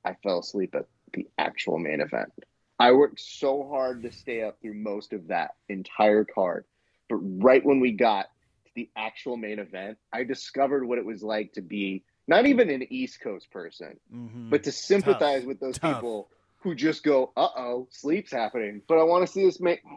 I 0.05 0.15
fell 0.23 0.39
asleep 0.39 0.75
at 0.75 0.87
the 1.13 1.27
actual 1.37 1.79
main 1.79 2.01
event. 2.01 2.31
I 2.79 2.93
worked 2.93 3.19
so 3.19 3.67
hard 3.69 4.03
to 4.03 4.11
stay 4.11 4.41
up 4.41 4.61
through 4.61 4.75
most 4.75 5.11
of 5.11 5.27
that 5.27 5.55
entire 5.67 6.23
card. 6.23 6.65
But 7.09 7.17
right 7.17 7.65
when 7.65 7.79
we 7.79 7.91
got 7.91 8.27
to 8.65 8.71
the 8.75 8.89
actual 8.95 9.35
main 9.35 9.59
event, 9.59 9.97
I 10.13 10.23
discovered 10.23 10.85
what 10.85 10.97
it 10.97 11.05
was 11.05 11.21
like 11.21 11.53
to 11.53 11.61
be 11.61 12.03
not 12.27 12.45
even 12.45 12.69
an 12.69 12.85
East 12.91 13.21
Coast 13.21 13.51
person, 13.51 13.99
mm-hmm. 14.13 14.51
but 14.51 14.63
to 14.63 14.71
sympathize 14.71 15.41
Tough. 15.41 15.47
with 15.47 15.59
those 15.59 15.79
Tough. 15.79 15.95
people 15.95 16.29
who 16.59 16.75
just 16.75 17.03
go, 17.03 17.31
uh 17.35 17.49
oh, 17.57 17.87
sleep's 17.89 18.31
happening. 18.31 18.83
But 18.87 18.99
I 18.99 19.03
want 19.03 19.25
to 19.25 19.31
see 19.31 19.43
this 19.43 19.59
main. 19.59 19.79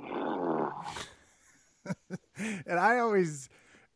and 2.66 2.80
I 2.80 2.98
always 2.98 3.48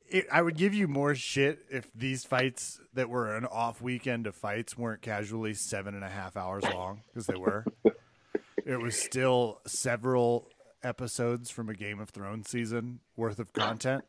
it, 0.08 0.26
I 0.32 0.42
would 0.42 0.56
give 0.56 0.74
you 0.74 0.88
more 0.88 1.14
shit 1.14 1.60
if 1.70 1.90
these 1.94 2.24
fights 2.24 2.80
that 2.94 3.08
were 3.08 3.34
an 3.36 3.44
off 3.46 3.80
weekend 3.80 4.26
of 4.26 4.34
fights 4.34 4.76
weren't 4.76 5.02
casually 5.02 5.54
seven 5.54 5.94
and 5.94 6.04
a 6.04 6.08
half 6.08 6.36
hours 6.36 6.64
long 6.64 7.02
because 7.08 7.26
they 7.26 7.36
were. 7.36 7.64
it 8.64 8.80
was 8.80 8.96
still 9.00 9.60
several 9.66 10.48
episodes 10.82 11.50
from 11.50 11.68
a 11.68 11.74
Game 11.74 12.00
of 12.00 12.10
Thrones 12.10 12.48
season 12.48 13.00
worth 13.16 13.38
of 13.38 13.52
content. 13.52 14.04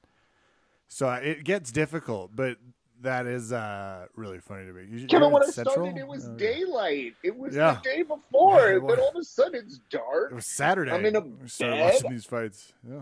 So 0.87 1.09
uh, 1.09 1.15
it 1.21 1.43
gets 1.43 1.71
difficult, 1.71 2.35
but 2.35 2.57
that 3.01 3.25
is 3.27 3.51
uh, 3.51 4.07
really 4.15 4.39
funny 4.39 4.65
to 4.65 4.73
me. 4.73 4.85
You, 4.89 5.07
Kevin, 5.07 5.31
when 5.31 5.43
I 5.43 5.47
Central? 5.47 5.75
started, 5.75 5.97
it 5.99 6.07
was 6.07 6.27
daylight. 6.29 7.13
It 7.23 7.35
was 7.37 7.55
Yeah. 7.55 7.79
the 7.83 7.89
day 7.89 8.01
before. 8.03 8.71
It 8.71 8.81
and 8.81 8.89
then 8.89 8.99
all 8.99 9.09
of 9.09 9.15
a 9.15 9.23
sudden, 9.23 9.55
it's 9.55 9.79
dark. 9.89 10.31
It 10.31 10.35
was 10.35 10.45
Saturday. 10.47 10.91
I'm 10.91 11.05
in 11.05 11.15
a 11.15 11.19
we 11.21 11.47
started 11.47 11.75
bed. 11.77 11.93
watching 11.93 12.11
these 12.11 12.25
fights. 12.25 12.73
Yeah. 12.89 13.01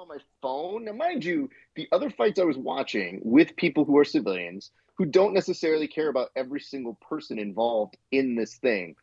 On 0.00 0.08
my 0.08 0.16
phone. 0.40 0.86
Now, 0.86 0.92
mind 0.92 1.24
you, 1.24 1.50
the 1.74 1.86
other 1.92 2.08
fights 2.08 2.40
I 2.40 2.44
was 2.44 2.56
watching 2.56 3.20
with 3.22 3.54
people 3.56 3.84
who 3.84 3.98
are 3.98 4.04
civilians 4.04 4.70
who 4.96 5.04
don't 5.04 5.34
necessarily 5.34 5.86
care 5.86 6.08
about 6.08 6.30
every 6.34 6.60
single 6.60 6.94
person 6.94 7.38
involved 7.38 7.98
in 8.10 8.34
this 8.34 8.54
thing. 8.56 8.96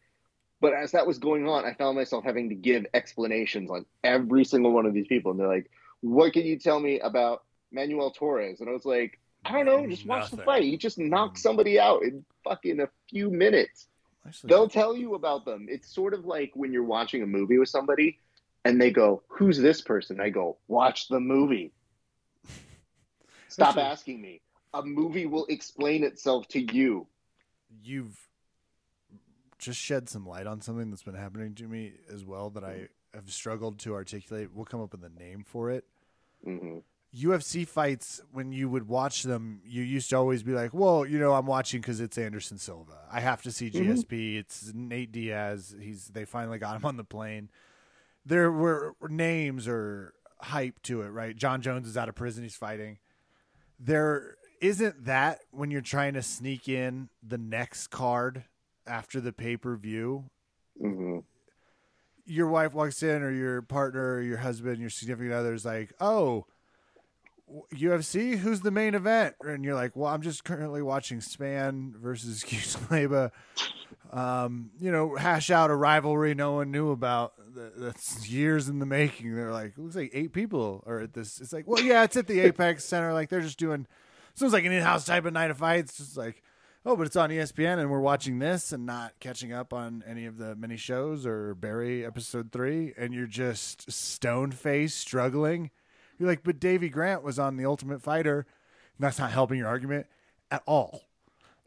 But 0.59 0.73
as 0.73 0.93
that 0.93 1.05
was 1.05 1.19
going 1.19 1.47
on, 1.47 1.65
I 1.65 1.75
found 1.75 1.97
myself 1.97 2.23
having 2.23 2.49
to 2.49 2.55
give 2.55 2.87
explanations 2.95 3.69
on 3.69 3.85
every 4.03 4.43
single 4.43 4.71
one 4.71 4.87
of 4.87 4.93
these 4.95 5.07
people. 5.07 5.31
And 5.31 5.39
they're 5.39 5.47
like, 5.47 5.69
What 6.01 6.33
can 6.33 6.45
you 6.45 6.57
tell 6.57 6.79
me 6.79 6.99
about 6.99 7.43
Manuel 7.71 8.09
Torres? 8.09 8.59
And 8.59 8.67
I 8.67 8.73
was 8.73 8.85
like, 8.85 9.19
I 9.45 9.51
don't 9.51 9.65
know, 9.65 9.87
just 9.87 10.07
watch 10.07 10.31
the 10.31 10.37
fight. 10.37 10.63
He 10.63 10.77
just 10.77 10.97
knocked 10.97 11.37
mm. 11.37 11.41
somebody 11.41 11.79
out 11.79 12.01
in 12.01 12.25
fucking 12.43 12.79
a 12.79 12.89
few 13.07 13.29
minutes. 13.29 13.87
Actually, 14.25 14.49
They'll 14.49 14.67
tell 14.67 14.97
you 14.97 15.13
about 15.13 15.45
them. 15.45 15.67
It's 15.69 15.93
sort 15.93 16.15
of 16.15 16.25
like 16.25 16.51
when 16.55 16.73
you're 16.73 16.83
watching 16.83 17.21
a 17.21 17.27
movie 17.27 17.59
with 17.59 17.69
somebody 17.69 18.17
and 18.67 18.79
they 18.81 18.91
go, 18.91 19.23
Who's 19.27 19.57
this 19.57 19.81
person? 19.81 20.19
I 20.19 20.29
go, 20.29 20.57
Watch 20.67 21.07
the 21.07 21.19
movie. 21.19 21.71
Stop 23.47 23.69
Actually- 23.69 23.83
asking 23.83 24.21
me. 24.21 24.41
A 24.73 24.83
movie 24.83 25.25
will 25.25 25.45
explain 25.47 26.03
itself 26.03 26.47
to 26.49 26.59
you. 26.59 27.07
you've 27.83 28.15
just 29.57 29.79
shed 29.79 30.07
some 30.07 30.25
light 30.27 30.45
on 30.45 30.61
something 30.61 30.91
that's 30.91 31.01
been 31.03 31.15
happening 31.15 31.55
to 31.55 31.63
me 31.63 31.93
as 32.13 32.23
well 32.23 32.49
that 32.51 32.63
I 32.63 32.89
have 33.15 33.31
struggled 33.31 33.79
to 33.79 33.93
articulate. 33.95 34.49
We'll 34.53 34.65
come 34.65 34.81
up 34.81 34.91
with 34.91 35.03
a 35.03 35.09
name 35.19 35.43
for 35.47 35.71
it. 35.71 35.85
hmm 36.43 36.79
UFC 37.15 37.65
fights, 37.65 38.21
when 38.33 38.51
you 38.51 38.69
would 38.69 38.87
watch 38.87 39.23
them, 39.23 39.61
you 39.65 39.81
used 39.81 40.09
to 40.11 40.17
always 40.17 40.43
be 40.43 40.51
like, 40.51 40.73
"Well, 40.73 41.05
you 41.05 41.17
know, 41.17 41.33
I'm 41.33 41.45
watching 41.47 41.79
because 41.81 42.01
it's 42.01 42.17
Anderson 42.17 42.57
Silva. 42.59 42.99
I 43.09 43.21
have 43.21 43.41
to 43.43 43.51
see. 43.51 43.71
GSP. 43.71 44.37
It's 44.37 44.71
Nate 44.75 45.11
Diaz. 45.13 45.73
He's 45.81 46.07
they 46.09 46.25
finally 46.25 46.59
got 46.59 46.75
him 46.75 46.85
on 46.85 46.97
the 46.97 47.05
plane." 47.05 47.49
There 48.27 48.51
were 48.51 48.93
names 49.09 49.67
or 49.67 50.13
hype 50.41 50.81
to 50.83 51.01
it, 51.01 51.09
right? 51.09 51.35
Jon 51.35 51.61
Jones 51.61 51.87
is 51.87 51.95
out 51.97 52.09
of 52.09 52.15
prison. 52.15 52.43
He's 52.43 52.55
fighting. 52.55 52.97
There 53.79 54.35
isn't 54.61 55.05
that 55.05 55.39
when 55.51 55.71
you're 55.71 55.81
trying 55.81 56.13
to 56.15 56.21
sneak 56.21 56.67
in 56.67 57.09
the 57.25 57.37
next 57.37 57.87
card 57.87 58.43
after 58.85 59.21
the 59.21 59.31
pay 59.31 59.57
per 59.57 59.75
view 59.75 60.25
hmm 60.79 61.19
your 62.29 62.47
wife 62.47 62.73
walks 62.73 63.01
in 63.03 63.21
or 63.23 63.31
your 63.31 63.61
partner 63.61 64.15
or 64.15 64.21
your 64.21 64.37
husband, 64.39 64.79
your 64.79 64.89
significant 64.89 65.31
other 65.31 65.53
is 65.53 65.63
like, 65.63 65.93
"Oh, 66.01 66.45
UFC, 67.73 68.37
who's 68.37 68.61
the 68.61 68.71
main 68.71 68.95
event? 68.95 69.35
And 69.41 69.63
you're 69.63 69.75
like, 69.75 69.95
well, 69.95 70.13
I'm 70.13 70.21
just 70.21 70.43
currently 70.43 70.81
watching 70.81 71.19
Spann 71.19 71.95
versus 71.95 72.43
Cutelaba. 72.47 73.31
Um, 74.11 74.71
you 74.79 74.91
know, 74.91 75.15
hash 75.15 75.51
out 75.51 75.69
a 75.69 75.75
rivalry 75.75 76.33
no 76.33 76.53
one 76.53 76.71
knew 76.71 76.91
about. 76.91 77.33
That's 77.55 78.29
years 78.29 78.69
in 78.69 78.79
the 78.79 78.85
making. 78.85 79.35
They're 79.35 79.51
like, 79.51 79.71
it 79.71 79.79
looks 79.79 79.95
like 79.95 80.11
eight 80.13 80.31
people 80.31 80.83
are 80.85 80.99
at 80.99 81.13
this. 81.13 81.41
It's 81.41 81.51
like, 81.51 81.67
well, 81.67 81.81
yeah, 81.81 82.03
it's 82.03 82.15
at 82.15 82.27
the 82.27 82.39
Apex 82.41 82.85
Center. 82.85 83.13
Like 83.13 83.29
they're 83.29 83.41
just 83.41 83.57
doing, 83.57 83.87
seems 84.35 84.53
like 84.53 84.65
an 84.65 84.71
in-house 84.71 85.05
type 85.05 85.25
of 85.25 85.33
night 85.33 85.51
of 85.51 85.57
fights. 85.57 85.97
Just 85.97 86.17
like, 86.17 86.43
oh, 86.85 86.95
but 86.95 87.07
it's 87.07 87.15
on 87.15 87.29
ESPN 87.29 87.79
and 87.79 87.89
we're 87.89 87.99
watching 87.99 88.39
this 88.39 88.71
and 88.71 88.85
not 88.85 89.13
catching 89.19 89.53
up 89.53 89.73
on 89.73 90.03
any 90.07 90.25
of 90.25 90.37
the 90.37 90.55
many 90.55 90.77
shows 90.77 91.25
or 91.25 91.55
Barry 91.55 92.05
episode 92.05 92.51
three, 92.51 92.93
and 92.97 93.13
you're 93.13 93.25
just 93.25 93.91
stone 93.91 94.51
faced 94.51 94.99
struggling. 94.99 95.71
You're 96.19 96.29
like, 96.29 96.43
but 96.43 96.59
Davy 96.59 96.89
Grant 96.89 97.23
was 97.23 97.39
on 97.39 97.57
the 97.57 97.65
Ultimate 97.65 98.01
Fighter. 98.01 98.45
And 98.97 99.05
that's 99.05 99.19
not 99.19 99.31
helping 99.31 99.59
your 99.59 99.67
argument 99.67 100.07
at 100.49 100.63
all. 100.65 101.01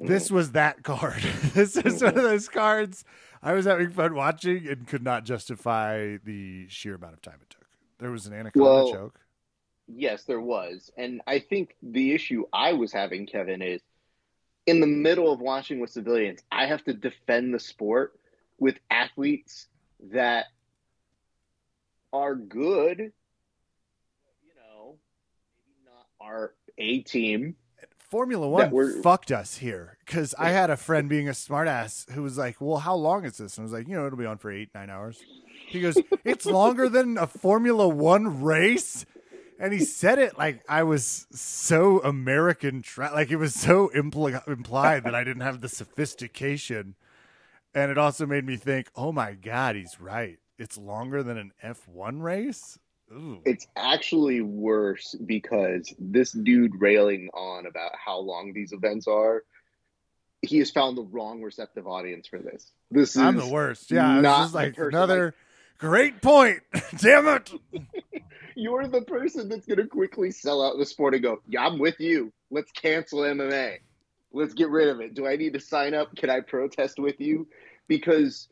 This 0.00 0.30
was 0.30 0.52
that 0.52 0.82
card. 0.82 1.20
this 1.54 1.76
is 1.76 2.02
one 2.02 2.16
of 2.16 2.22
those 2.22 2.48
cards 2.48 3.04
I 3.42 3.52
was 3.52 3.64
having 3.66 3.90
fun 3.90 4.14
watching 4.14 4.66
and 4.68 4.86
could 4.86 5.02
not 5.02 5.24
justify 5.24 6.16
the 6.24 6.68
sheer 6.68 6.94
amount 6.94 7.14
of 7.14 7.22
time 7.22 7.38
it 7.42 7.50
took. 7.50 7.66
There 7.98 8.10
was 8.10 8.26
an 8.26 8.32
anaconda 8.32 8.68
Well, 8.68 8.92
choke. 8.92 9.20
Yes, 9.86 10.24
there 10.24 10.40
was. 10.40 10.90
And 10.96 11.20
I 11.26 11.40
think 11.40 11.74
the 11.82 12.12
issue 12.12 12.44
I 12.52 12.74
was 12.74 12.92
having, 12.92 13.26
Kevin, 13.26 13.60
is 13.60 13.80
in 14.66 14.80
the 14.80 14.86
middle 14.86 15.32
of 15.32 15.40
watching 15.40 15.80
with 15.80 15.90
civilians, 15.90 16.40
I 16.52 16.66
have 16.66 16.84
to 16.84 16.92
defend 16.92 17.52
the 17.52 17.58
sport 17.58 18.18
with 18.58 18.76
athletes 18.90 19.66
that 20.12 20.46
are 22.12 22.34
good, 22.34 22.98
you 22.98 23.10
know, 24.56 24.96
maybe 25.56 25.76
not 25.84 26.06
our 26.20 26.54
A 26.78 27.00
team. 27.00 27.56
Formula 28.10 28.48
One 28.48 28.70
fucked 29.02 29.30
us 29.30 29.58
here 29.58 29.96
because 30.04 30.34
I 30.36 30.50
had 30.50 30.68
a 30.68 30.76
friend 30.76 31.08
being 31.08 31.28
a 31.28 31.32
smartass 31.32 32.10
who 32.10 32.22
was 32.22 32.36
like, 32.36 32.60
"Well, 32.60 32.78
how 32.78 32.96
long 32.96 33.24
is 33.24 33.38
this?" 33.38 33.56
And 33.56 33.62
I 33.62 33.66
was 33.66 33.72
like, 33.72 33.86
"You 33.88 33.94
know, 33.96 34.06
it'll 34.06 34.18
be 34.18 34.26
on 34.26 34.38
for 34.38 34.50
eight, 34.50 34.70
nine 34.74 34.90
hours." 34.90 35.22
He 35.68 35.80
goes, 35.80 35.96
"It's 36.24 36.44
longer 36.60 36.88
than 36.88 37.16
a 37.16 37.28
Formula 37.28 37.88
One 37.88 38.42
race," 38.42 39.06
and 39.60 39.72
he 39.72 39.78
said 39.78 40.18
it 40.18 40.36
like 40.36 40.62
I 40.68 40.82
was 40.82 41.28
so 41.30 42.00
American, 42.00 42.82
tra- 42.82 43.12
like 43.14 43.30
it 43.30 43.36
was 43.36 43.54
so 43.54 43.90
impl- 43.94 44.46
implied 44.48 45.04
that 45.04 45.14
I 45.14 45.22
didn't 45.22 45.42
have 45.42 45.60
the 45.60 45.68
sophistication, 45.68 46.96
and 47.74 47.92
it 47.92 47.98
also 47.98 48.26
made 48.26 48.44
me 48.44 48.56
think, 48.56 48.90
"Oh 48.96 49.12
my 49.12 49.34
god, 49.34 49.76
he's 49.76 50.00
right. 50.00 50.38
It's 50.58 50.76
longer 50.76 51.22
than 51.22 51.38
an 51.38 51.52
F 51.62 51.86
one 51.86 52.20
race." 52.22 52.76
Ooh. 53.12 53.40
It's 53.44 53.66
actually 53.76 54.40
worse 54.40 55.14
because 55.14 55.92
this 55.98 56.30
dude 56.32 56.80
railing 56.80 57.28
on 57.34 57.66
about 57.66 57.92
how 57.94 58.18
long 58.18 58.52
these 58.52 58.72
events 58.72 59.08
are, 59.08 59.42
he 60.42 60.58
has 60.58 60.70
found 60.70 60.96
the 60.96 61.02
wrong 61.02 61.42
receptive 61.42 61.86
audience 61.86 62.28
for 62.28 62.38
this. 62.38 62.70
This 62.90 63.10
is 63.10 63.16
I'm 63.16 63.36
the 63.36 63.46
worst. 63.46 63.90
Yeah, 63.90 64.20
not 64.20 64.50
the 64.50 64.56
like 64.56 64.78
another 64.78 65.34
great 65.78 66.22
point. 66.22 66.60
Damn 66.96 67.26
it. 67.28 67.52
You're 68.54 68.86
the 68.86 69.02
person 69.02 69.48
that's 69.48 69.66
going 69.66 69.78
to 69.78 69.86
quickly 69.86 70.30
sell 70.30 70.62
out 70.62 70.78
the 70.78 70.86
sport 70.86 71.14
and 71.14 71.22
go, 71.22 71.40
yeah, 71.48 71.66
I'm 71.66 71.78
with 71.78 71.98
you. 71.98 72.32
Let's 72.50 72.70
cancel 72.72 73.20
MMA. 73.20 73.78
Let's 74.32 74.54
get 74.54 74.70
rid 74.70 74.88
of 74.88 75.00
it. 75.00 75.14
Do 75.14 75.26
I 75.26 75.36
need 75.36 75.54
to 75.54 75.60
sign 75.60 75.94
up? 75.94 76.14
Can 76.14 76.30
I 76.30 76.40
protest 76.40 76.98
with 76.98 77.20
you? 77.20 77.48
Because 77.88 78.48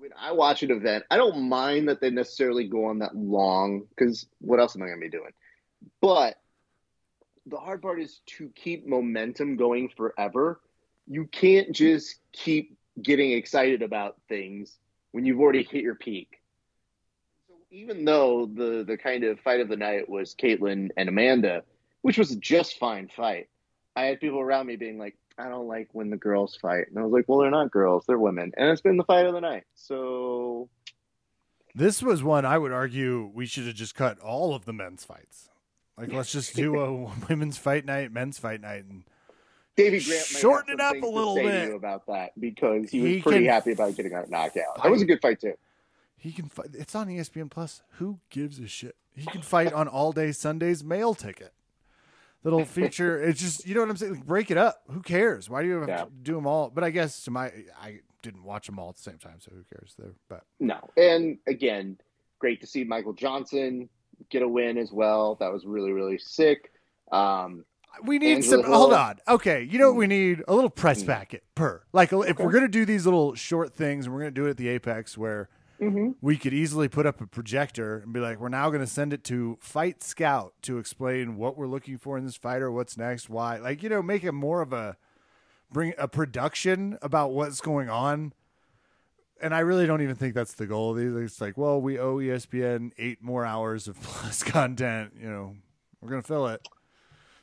when 0.00 0.12
I 0.18 0.32
watch 0.32 0.62
an 0.62 0.70
event, 0.70 1.04
I 1.10 1.18
don't 1.18 1.48
mind 1.50 1.88
that 1.90 2.00
they 2.00 2.08
necessarily 2.08 2.66
go 2.66 2.86
on 2.86 3.00
that 3.00 3.14
long 3.14 3.82
because 3.90 4.26
what 4.40 4.58
else 4.58 4.74
am 4.74 4.82
I 4.82 4.86
going 4.86 4.98
to 4.98 5.04
be 5.04 5.10
doing? 5.10 5.32
But 6.00 6.38
the 7.44 7.58
hard 7.58 7.82
part 7.82 8.00
is 8.00 8.22
to 8.38 8.48
keep 8.54 8.86
momentum 8.86 9.56
going 9.56 9.90
forever. 9.90 10.60
You 11.06 11.26
can't 11.26 11.72
just 11.72 12.16
keep 12.32 12.78
getting 13.02 13.32
excited 13.32 13.82
about 13.82 14.16
things 14.26 14.78
when 15.12 15.26
you've 15.26 15.40
already 15.40 15.64
hit 15.64 15.82
your 15.82 15.96
peak. 15.96 16.40
So 17.48 17.54
even 17.70 18.06
though 18.06 18.46
the 18.46 18.84
the 18.86 18.96
kind 18.96 19.24
of 19.24 19.38
fight 19.40 19.60
of 19.60 19.68
the 19.68 19.76
night 19.76 20.08
was 20.08 20.34
Caitlyn 20.34 20.88
and 20.96 21.08
Amanda, 21.10 21.62
which 22.00 22.16
was 22.16 22.34
just 22.36 22.78
fine 22.78 23.08
fight, 23.08 23.48
I 23.94 24.04
had 24.04 24.20
people 24.20 24.40
around 24.40 24.66
me 24.66 24.76
being 24.76 24.98
like, 24.98 25.16
"I 25.40 25.48
don't 25.48 25.66
like 25.68 25.88
when 25.92 26.10
the 26.10 26.16
girls 26.16 26.56
fight," 26.56 26.88
and 26.88 26.98
I 26.98 27.02
was 27.02 27.12
like, 27.12 27.28
"Well, 27.28 27.38
they're 27.40 27.50
not 27.50 27.70
girls; 27.70 28.04
they're 28.06 28.18
women, 28.18 28.52
and 28.56 28.68
it's 28.70 28.80
been 28.80 28.96
the 28.96 29.04
fight 29.04 29.26
of 29.26 29.32
the 29.34 29.40
night." 29.40 29.64
So 29.74 30.68
This 31.74 32.02
was 32.02 32.22
one 32.22 32.44
I 32.44 32.58
would 32.58 32.72
argue 32.72 33.30
we 33.32 33.46
should 33.46 33.66
have 33.66 33.76
just 33.76 33.94
cut 33.94 34.18
all 34.18 34.54
of 34.54 34.64
the 34.64 34.72
men's 34.72 35.04
fights. 35.04 35.48
Like, 35.96 36.12
let's 36.12 36.32
just 36.32 36.54
do 36.56 36.78
a 36.80 37.10
women's 37.28 37.58
fight 37.58 37.84
night, 37.84 38.10
men's 38.12 38.38
fight 38.38 38.60
night, 38.60 38.84
and 38.84 39.04
Davy 39.76 40.02
Grant 40.02 40.24
Shorten 40.24 40.74
it 40.74 40.80
up 40.80 40.96
a 40.96 41.06
little 41.06 41.36
bit. 41.36 41.68
you 41.68 41.76
about 41.76 42.06
that 42.06 42.38
because 42.38 42.90
he 42.90 43.00
was 43.00 43.10
He 43.10 43.22
pretty 43.22 43.46
happy 43.46 43.72
about 43.72 43.94
getting 43.96 44.12
a 44.12 44.26
knockout. 44.28 44.82
That 44.82 44.90
was 44.90 45.02
a 45.02 45.04
good 45.06 45.20
fight 45.20 45.40
too. 45.40 45.54
he 46.16 46.32
can 46.32 46.48
fight. 46.48 46.70
It's 46.74 46.94
on 46.94 47.06
ESPN 47.08 47.50
Plus. 47.50 47.82
Who 47.92 48.18
gives 48.30 48.58
a 48.58 48.66
shit? 48.66 48.96
He 49.14 49.26
can 49.26 49.42
fight 49.42 49.72
on 49.72 49.88
all 49.88 50.12
day 50.12 50.32
Sundays 50.32 50.82
mail 50.82 51.14
ticket. 51.14 51.52
That'll 52.42 52.64
feature. 52.64 53.20
It's 53.22 53.40
just 53.40 53.66
you 53.66 53.74
know 53.74 53.80
what 53.82 53.90
I'm 53.90 53.96
saying. 53.96 54.14
Like, 54.14 54.26
break 54.26 54.50
it 54.50 54.56
up. 54.56 54.82
Who 54.90 55.00
cares? 55.02 55.50
Why 55.50 55.62
do 55.62 55.68
you 55.68 55.80
have 55.80 55.88
Yeah. 55.88 56.04
to 56.04 56.10
do 56.22 56.34
them 56.34 56.46
all? 56.46 56.70
But 56.70 56.84
I 56.84 56.90
guess 56.90 57.22
to 57.24 57.30
my, 57.30 57.52
I 57.80 58.00
didn't 58.22 58.44
watch 58.44 58.66
them 58.66 58.78
all 58.78 58.88
at 58.90 58.96
the 58.96 59.02
same 59.02 59.18
time, 59.18 59.40
so 59.40 59.50
who 59.52 59.62
cares? 59.74 59.94
There, 59.98 60.12
but 60.28 60.44
No, 60.58 60.78
and 60.96 61.38
again, 61.46 61.98
great 62.38 62.60
to 62.62 62.66
see 62.66 62.84
Michael 62.84 63.12
Johnson 63.12 63.88
get 64.30 64.42
a 64.42 64.48
win 64.48 64.78
as 64.78 64.90
well. 64.92 65.34
That 65.36 65.52
was 65.52 65.64
really 65.66 65.92
really 65.92 66.18
sick. 66.18 66.70
Um, 67.12 67.64
We 68.04 68.18
need 68.18 68.36
Angela 68.36 68.62
some. 68.62 68.72
Hold 68.72 68.92
on. 68.94 69.18
Okay, 69.28 69.62
you 69.64 69.78
know 69.78 69.88
what 69.88 69.96
we 69.96 70.06
need? 70.06 70.42
A 70.48 70.54
little 70.54 70.70
press 70.70 71.02
Mm. 71.02 71.06
packet 71.08 71.42
per. 71.54 71.82
Like, 71.92 72.12
if 72.12 72.18
Okay. 72.20 72.44
we're 72.44 72.52
gonna 72.52 72.68
do 72.68 72.84
these 72.86 73.04
little 73.04 73.34
short 73.34 73.74
things, 73.74 74.06
and 74.06 74.14
we're 74.14 74.20
gonna 74.20 74.30
do 74.30 74.46
it 74.46 74.50
at 74.50 74.56
the 74.56 74.68
Apex, 74.68 75.18
where 75.18 75.48
mhm. 75.80 76.14
we 76.20 76.36
could 76.36 76.52
easily 76.54 76.88
put 76.88 77.06
up 77.06 77.20
a 77.20 77.26
projector 77.26 77.98
and 77.98 78.12
be 78.12 78.20
like, 78.20 78.38
we're 78.38 78.48
now 78.48 78.70
gonna 78.70 78.86
send 78.86 79.12
it 79.12 79.24
to 79.24 79.58
Fight 79.60 80.02
Scout 80.02 80.54
to 80.62 80.78
explain 80.78 81.36
what 81.36 81.56
we're 81.56 81.66
looking 81.66 81.98
for 81.98 82.18
in 82.18 82.24
this 82.24 82.36
fighter, 82.36 82.70
what's 82.70 82.96
next, 82.96 83.28
why. 83.28 83.58
Like, 83.58 83.82
you 83.82 83.88
know, 83.88 84.02
make 84.02 84.24
it 84.24 84.32
more 84.32 84.62
of 84.62 84.72
a 84.72 84.96
bring 85.72 85.94
a 85.98 86.08
production 86.08 86.98
about 87.02 87.32
what's 87.32 87.60
going 87.60 87.88
on. 87.88 88.32
And 89.42 89.54
I 89.54 89.60
really 89.60 89.86
don't 89.86 90.02
even 90.02 90.16
think 90.16 90.34
that's 90.34 90.52
the 90.52 90.66
goal. 90.66 90.96
It's 90.98 91.40
like, 91.40 91.56
well, 91.56 91.80
we 91.80 91.98
owe 91.98 92.16
ESPN 92.16 92.92
eight 92.98 93.22
more 93.22 93.46
hours 93.46 93.88
of 93.88 94.00
plus 94.02 94.42
content. 94.42 95.14
You 95.18 95.30
know, 95.30 95.56
we're 96.00 96.10
gonna 96.10 96.22
fill 96.22 96.46
it. 96.48 96.66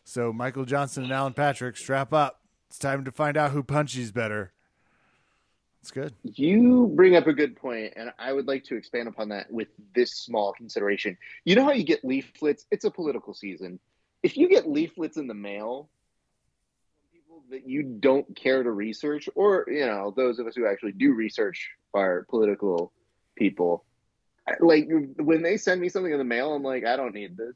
So 0.04 0.32
Michael 0.32 0.66
Johnson 0.66 1.04
and 1.04 1.12
Alan 1.12 1.34
Patrick, 1.34 1.76
strap 1.76 2.14
up. 2.14 2.42
It's 2.70 2.80
time 2.80 3.04
to 3.06 3.12
find 3.12 3.36
out 3.36 3.52
who 3.52 3.64
punches 3.64 4.12
better. 4.12 4.54
It's 5.88 5.92
good. 5.94 6.14
You 6.24 6.92
bring 6.98 7.16
up 7.16 7.28
a 7.28 7.34
good 7.34 7.56
point, 7.56 7.94
and 7.96 8.12
I 8.20 8.34
would 8.34 8.46
like 8.46 8.66
to 8.66 8.76
expand 8.76 9.08
upon 9.08 9.30
that 9.30 9.50
with 9.50 9.70
this 9.96 10.12
small 10.12 10.52
consideration. 10.52 11.18
You 11.46 11.56
know 11.56 11.64
how 11.64 11.72
you 11.72 11.86
get 11.86 12.04
leaflets? 12.04 12.66
It's 12.72 12.84
a 12.84 12.92
political 12.92 13.34
season. 13.34 13.80
If 14.22 14.36
you 14.36 14.50
get 14.50 14.70
leaflets 14.70 15.16
in 15.16 15.28
the 15.28 15.34
mail, 15.34 15.88
people 17.14 17.42
that 17.52 17.66
you 17.66 17.84
don't 17.84 18.36
care 18.36 18.64
to 18.64 18.70
research, 18.70 19.30
or 19.34 19.64
you 19.70 19.86
know, 19.86 20.14
those 20.14 20.40
of 20.40 20.48
us 20.48 20.58
who 20.58 20.68
actually 20.68 20.92
do 20.92 21.14
research 21.14 21.70
are 21.94 22.26
political 22.30 22.92
people. 23.38 23.86
Like 24.60 24.90
when 24.90 25.42
they 25.42 25.56
send 25.56 25.80
me 25.80 25.88
something 25.88 26.12
in 26.12 26.18
the 26.18 26.26
mail, 26.26 26.54
I'm 26.54 26.64
like, 26.64 26.86
I 26.86 26.98
don't 26.98 27.16
need 27.16 27.38
this. 27.38 27.56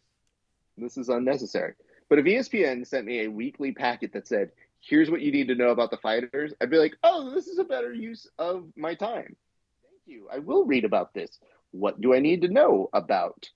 This 0.77 0.95
is 0.95 1.09
unnecessary. 1.09 1.73
But 2.07 2.19
if 2.19 2.23
ESPN 2.23 2.87
sent 2.87 3.05
me 3.05 3.25
a 3.25 3.29
weekly 3.29 3.73
packet 3.73 4.13
that 4.13 4.25
said, 4.25 4.51
here's 4.81 5.09
what 5.09 5.21
you 5.21 5.31
need 5.31 5.47
to 5.47 5.55
know 5.55 5.69
about 5.69 5.91
the 5.91 5.97
fighters, 5.97 6.53
I'd 6.59 6.69
be 6.69 6.77
like, 6.77 6.97
oh, 7.03 7.33
this 7.33 7.47
is 7.47 7.59
a 7.59 7.63
better 7.63 7.93
use 7.93 8.27
of 8.37 8.65
my 8.75 8.95
time. 8.95 9.35
Thank 9.83 10.01
you. 10.05 10.27
I 10.31 10.39
will 10.39 10.65
read 10.65 10.85
about 10.85 11.13
this. 11.13 11.39
What 11.71 12.01
do 12.01 12.13
I 12.13 12.19
need 12.19 12.41
to 12.41 12.47
know 12.49 12.89
about 12.91 13.49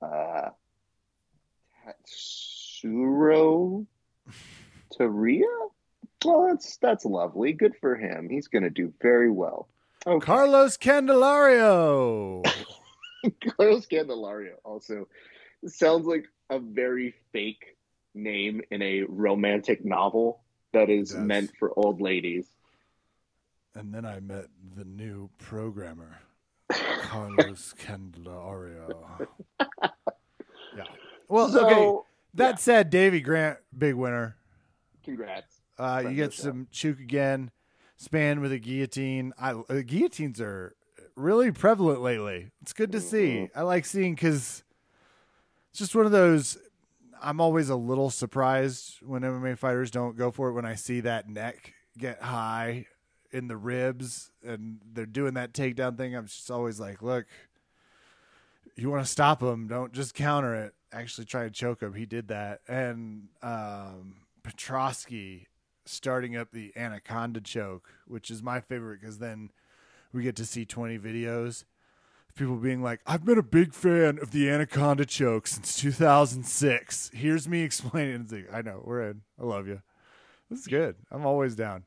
uh, 0.00 0.50
Tatsuro 2.84 3.86
Taira? 4.96 5.40
Well, 6.24 6.46
that's 6.48 6.76
that's 6.78 7.04
lovely. 7.04 7.52
Good 7.52 7.74
for 7.80 7.94
him. 7.96 8.28
He's 8.28 8.48
going 8.48 8.62
to 8.62 8.70
do 8.70 8.92
very 9.00 9.30
well. 9.30 9.68
Okay. 10.06 10.24
Carlos 10.24 10.76
Candelario. 10.76 12.44
Carlos 13.56 13.86
Candelario 13.86 14.54
also 14.64 15.08
sounds 15.66 16.06
like 16.06 16.26
a 16.50 16.58
very 16.58 17.14
fake 17.32 17.76
name 18.14 18.62
in 18.70 18.82
a 18.82 19.02
romantic 19.02 19.84
novel 19.84 20.40
that 20.76 20.90
is 20.90 21.10
does. 21.10 21.18
meant 21.20 21.50
for 21.58 21.72
old 21.76 22.00
ladies. 22.00 22.46
and 23.74 23.92
then 23.92 24.04
I 24.04 24.20
met 24.20 24.46
the 24.76 24.84
new 24.84 25.30
programmer, 25.38 26.18
Carlos 26.70 27.74
Candelario. 27.78 29.26
Yeah. 30.76 30.84
Well, 31.28 31.48
so, 31.50 31.66
okay. 31.66 32.08
That 32.34 32.50
yeah. 32.50 32.56
said, 32.56 32.90
Davy 32.90 33.20
Grant, 33.20 33.58
big 33.76 33.94
winner. 33.94 34.36
congrats. 35.04 35.60
Uh, 35.78 36.02
you 36.08 36.14
get 36.14 36.24
of 36.26 36.30
the 36.30 36.36
show. 36.36 36.42
some 36.42 36.68
choke 36.70 37.00
again, 37.00 37.50
Spann 38.00 38.40
with 38.40 38.52
a 38.52 38.58
guillotine. 38.58 39.32
I 39.38 39.52
uh, 39.52 39.82
guillotines 39.86 40.40
are 40.40 40.74
really 41.16 41.50
prevalent 41.52 42.02
lately. 42.02 42.50
It's 42.62 42.72
good 42.74 42.92
to 42.92 43.00
see. 43.00 43.28
Mhm. 43.28 43.50
I 43.54 43.62
like 43.62 43.84
seeing 43.86 44.14
because 44.14 44.62
it's 45.70 45.78
just 45.78 45.94
one 45.94 46.04
of 46.06 46.12
those. 46.12 46.58
I'm 47.22 47.40
always 47.40 47.68
a 47.68 47.76
little 47.76 48.10
surprised 48.10 48.98
when 49.02 49.22
MMA 49.22 49.58
fighters 49.58 49.90
don't 49.90 50.16
go 50.16 50.30
for 50.30 50.48
it 50.48 50.52
when 50.52 50.64
I 50.64 50.74
see 50.74 51.00
that 51.00 51.28
neck 51.28 51.74
get 51.98 52.22
high 52.22 52.86
in 53.32 53.48
the 53.48 53.56
ribs 53.56 54.30
and 54.44 54.78
they're 54.92 55.06
doing 55.06 55.34
that 55.34 55.52
takedown 55.52 55.96
thing. 55.96 56.14
I'm 56.14 56.26
just 56.26 56.50
always 56.50 56.78
like, 56.78 57.02
look, 57.02 57.26
you 58.76 58.90
want 58.90 59.04
to 59.04 59.10
stop 59.10 59.42
him, 59.42 59.66
don't 59.68 59.92
just 59.92 60.14
counter 60.14 60.54
it. 60.54 60.74
Actually 60.92 61.24
try 61.24 61.44
and 61.44 61.52
choke 61.52 61.82
him. 61.82 61.94
He 61.94 62.06
did 62.06 62.28
that. 62.28 62.60
And 62.68 63.28
um 63.42 64.16
Petroski 64.42 65.46
starting 65.84 66.36
up 66.36 66.52
the 66.52 66.72
anaconda 66.76 67.40
choke, 67.40 67.90
which 68.06 68.30
is 68.30 68.42
my 68.42 68.60
favorite 68.60 69.00
because 69.00 69.18
then 69.18 69.50
we 70.12 70.22
get 70.22 70.36
to 70.36 70.46
see 70.46 70.64
20 70.64 70.98
videos 70.98 71.64
people 72.36 72.56
being 72.56 72.82
like, 72.82 73.00
I've 73.06 73.24
been 73.24 73.38
a 73.38 73.42
big 73.42 73.74
fan 73.74 74.18
of 74.20 74.30
the 74.30 74.48
Anaconda 74.48 75.04
choke 75.06 75.46
since 75.46 75.76
2006. 75.76 77.10
Here's 77.14 77.48
me 77.48 77.62
explaining. 77.62 78.28
Like, 78.30 78.48
I 78.52 78.62
know, 78.62 78.82
we're 78.84 79.10
in. 79.10 79.22
I 79.40 79.44
love 79.44 79.66
you. 79.66 79.82
This 80.50 80.60
is 80.60 80.66
good. 80.66 80.96
I'm 81.10 81.26
always 81.26 81.56
down. 81.56 81.84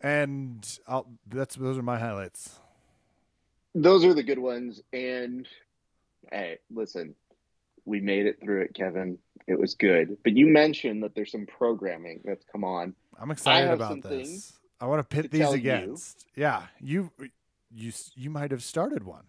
And 0.00 0.64
I'll, 0.86 1.08
that's 1.26 1.56
those 1.56 1.76
are 1.76 1.82
my 1.82 1.98
highlights. 1.98 2.60
Those 3.74 4.04
are 4.04 4.14
the 4.14 4.22
good 4.22 4.38
ones. 4.38 4.80
And 4.92 5.48
hey, 6.30 6.58
listen, 6.70 7.14
we 7.84 8.00
made 8.00 8.26
it 8.26 8.38
through 8.40 8.62
it, 8.62 8.74
Kevin. 8.74 9.18
It 9.48 9.58
was 9.58 9.74
good. 9.74 10.18
But 10.22 10.36
you 10.36 10.46
mentioned 10.46 11.02
that 11.02 11.14
there's 11.14 11.32
some 11.32 11.46
programming 11.46 12.20
that's 12.24 12.44
come 12.52 12.62
on. 12.62 12.94
I'm 13.18 13.30
excited 13.30 13.72
about 13.72 14.02
this. 14.02 14.52
I 14.80 14.86
want 14.86 15.00
to 15.00 15.04
pit 15.16 15.32
to 15.32 15.38
these 15.38 15.52
against. 15.52 16.26
You. 16.36 16.42
Yeah, 16.42 16.62
you 16.80 17.10
you 17.74 17.92
you 18.14 18.30
might 18.30 18.52
have 18.52 18.62
started 18.62 19.02
one. 19.02 19.24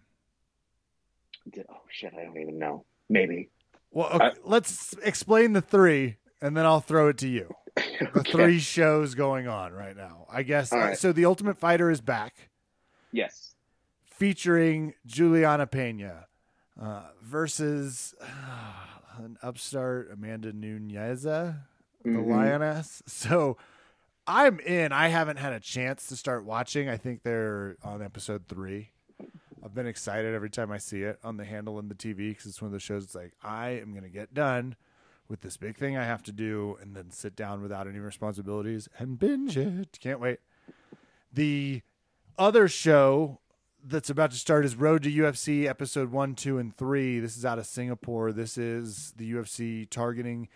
Did, 1.52 1.66
oh 1.70 1.82
shit, 1.88 2.12
I 2.18 2.24
don't 2.24 2.38
even 2.38 2.58
know. 2.58 2.84
Maybe. 3.08 3.50
Well, 3.90 4.08
okay, 4.08 4.24
uh, 4.26 4.30
let's 4.44 4.94
explain 5.02 5.52
the 5.52 5.60
three, 5.60 6.16
and 6.40 6.56
then 6.56 6.64
I'll 6.64 6.80
throw 6.80 7.08
it 7.08 7.18
to 7.18 7.28
you. 7.28 7.52
okay. 7.78 8.08
The 8.14 8.22
three 8.22 8.58
shows 8.58 9.14
going 9.14 9.48
on 9.48 9.72
right 9.72 9.96
now. 9.96 10.26
I 10.30 10.42
guess. 10.42 10.72
Right. 10.72 10.96
So 10.96 11.12
the 11.12 11.24
Ultimate 11.24 11.58
Fighter 11.58 11.90
is 11.90 12.00
back. 12.00 12.50
Yes. 13.12 13.54
Featuring 14.04 14.94
Juliana 15.06 15.66
Pena 15.66 16.26
uh, 16.80 17.02
versus 17.22 18.14
uh, 18.20 18.26
an 19.18 19.38
upstart 19.42 20.10
Amanda 20.12 20.52
Nunes, 20.52 21.22
the 21.22 21.56
mm-hmm. 22.06 22.30
Lioness. 22.30 23.02
So 23.06 23.56
I'm 24.26 24.60
in. 24.60 24.92
I 24.92 25.08
haven't 25.08 25.38
had 25.38 25.52
a 25.52 25.60
chance 25.60 26.06
to 26.08 26.16
start 26.16 26.44
watching. 26.44 26.88
I 26.88 26.96
think 26.96 27.22
they're 27.22 27.76
on 27.82 28.02
episode 28.02 28.46
three. 28.48 28.90
I've 29.62 29.74
been 29.74 29.86
excited 29.86 30.34
every 30.34 30.50
time 30.50 30.70
I 30.70 30.78
see 30.78 31.02
it 31.02 31.18
on 31.22 31.36
the 31.36 31.44
handle 31.44 31.78
in 31.78 31.88
the 31.88 31.94
TV 31.94 32.30
because 32.30 32.46
it's 32.46 32.62
one 32.62 32.66
of 32.66 32.72
those 32.72 32.82
shows. 32.82 33.04
It's 33.04 33.14
like 33.14 33.34
I 33.42 33.70
am 33.70 33.90
going 33.92 34.04
to 34.04 34.08
get 34.08 34.32
done 34.32 34.76
with 35.28 35.42
this 35.42 35.56
big 35.56 35.76
thing 35.76 35.96
I 35.96 36.04
have 36.04 36.22
to 36.24 36.32
do, 36.32 36.76
and 36.82 36.96
then 36.96 37.10
sit 37.10 37.36
down 37.36 37.62
without 37.62 37.86
any 37.86 38.00
responsibilities 38.00 38.88
and 38.98 39.18
binge 39.18 39.56
it. 39.56 39.98
Can't 40.00 40.18
wait. 40.18 40.40
The 41.32 41.82
other 42.36 42.66
show 42.66 43.38
that's 43.84 44.10
about 44.10 44.32
to 44.32 44.36
start 44.36 44.64
is 44.64 44.74
Road 44.74 45.04
to 45.04 45.12
UFC 45.12 45.66
episode 45.66 46.10
one, 46.10 46.34
two, 46.34 46.58
and 46.58 46.76
three. 46.76 47.20
This 47.20 47.36
is 47.36 47.44
out 47.44 47.58
of 47.58 47.66
Singapore. 47.66 48.32
This 48.32 48.58
is 48.58 49.14
the 49.16 49.32
UFC 49.32 49.88
targeting 49.88 50.48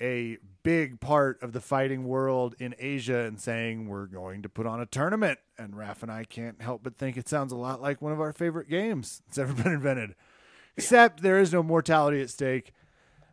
a 0.00 0.38
big 0.62 1.00
part 1.00 1.42
of 1.42 1.52
the 1.52 1.60
fighting 1.60 2.04
world 2.04 2.54
in 2.58 2.74
Asia 2.78 3.20
and 3.20 3.40
saying 3.40 3.88
we're 3.88 4.06
going 4.06 4.42
to 4.42 4.48
put 4.48 4.66
on 4.66 4.80
a 4.80 4.86
tournament. 4.86 5.38
And 5.56 5.76
Raf 5.76 6.02
and 6.02 6.12
I 6.12 6.24
can't 6.24 6.60
help 6.60 6.82
but 6.82 6.96
think 6.96 7.16
it 7.16 7.28
sounds 7.28 7.52
a 7.52 7.56
lot 7.56 7.82
like 7.82 8.02
one 8.02 8.12
of 8.12 8.20
our 8.20 8.32
favorite 8.32 8.68
games 8.68 9.22
that's 9.26 9.38
ever 9.38 9.52
been 9.62 9.72
invented. 9.72 10.14
Except 10.76 11.22
there 11.22 11.40
is 11.40 11.52
no 11.52 11.62
mortality 11.62 12.20
at 12.20 12.30
stake. 12.30 12.72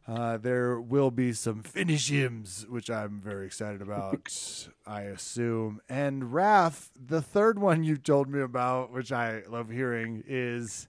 Uh, 0.07 0.37
there 0.37 0.79
will 0.79 1.09
be 1.09 1.33
some 1.33 1.63
finish 1.63 2.09
hymns, 2.09 2.65
which 2.69 2.91
I'm 2.91 3.19
very 3.21 3.47
excited 3.47 3.81
about, 3.81 4.67
I 4.85 5.01
assume. 5.01 5.81
And 5.89 6.31
Raf, 6.31 6.91
the 6.95 7.21
third 7.21 7.57
one 7.57 7.83
you 7.83 7.97
told 7.97 8.29
me 8.29 8.39
about, 8.41 8.91
which 8.91 9.11
I 9.11 9.41
love 9.49 9.69
hearing, 9.69 10.23
is 10.27 10.87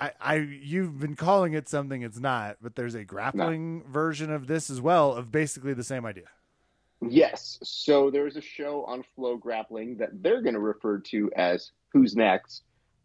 I, 0.00 0.12
I 0.20 0.34
you've 0.36 1.00
been 1.00 1.16
calling 1.16 1.54
it 1.54 1.68
something 1.68 2.02
it's 2.02 2.20
not, 2.20 2.58
but 2.62 2.76
there's 2.76 2.94
a 2.94 3.04
grappling 3.04 3.78
no. 3.78 3.84
version 3.90 4.30
of 4.30 4.46
this 4.46 4.70
as 4.70 4.80
well 4.80 5.12
of 5.12 5.32
basically 5.32 5.74
the 5.74 5.84
same 5.84 6.06
idea. 6.06 6.24
Yes. 7.00 7.58
So 7.62 8.10
there's 8.10 8.36
a 8.36 8.40
show 8.40 8.84
on 8.84 9.04
FloGrappling 9.16 9.98
that 9.98 10.22
they're 10.22 10.42
going 10.42 10.54
to 10.54 10.60
refer 10.60 10.98
to 10.98 11.30
as 11.36 11.70
Who's 11.92 12.16
Next. 12.16 12.62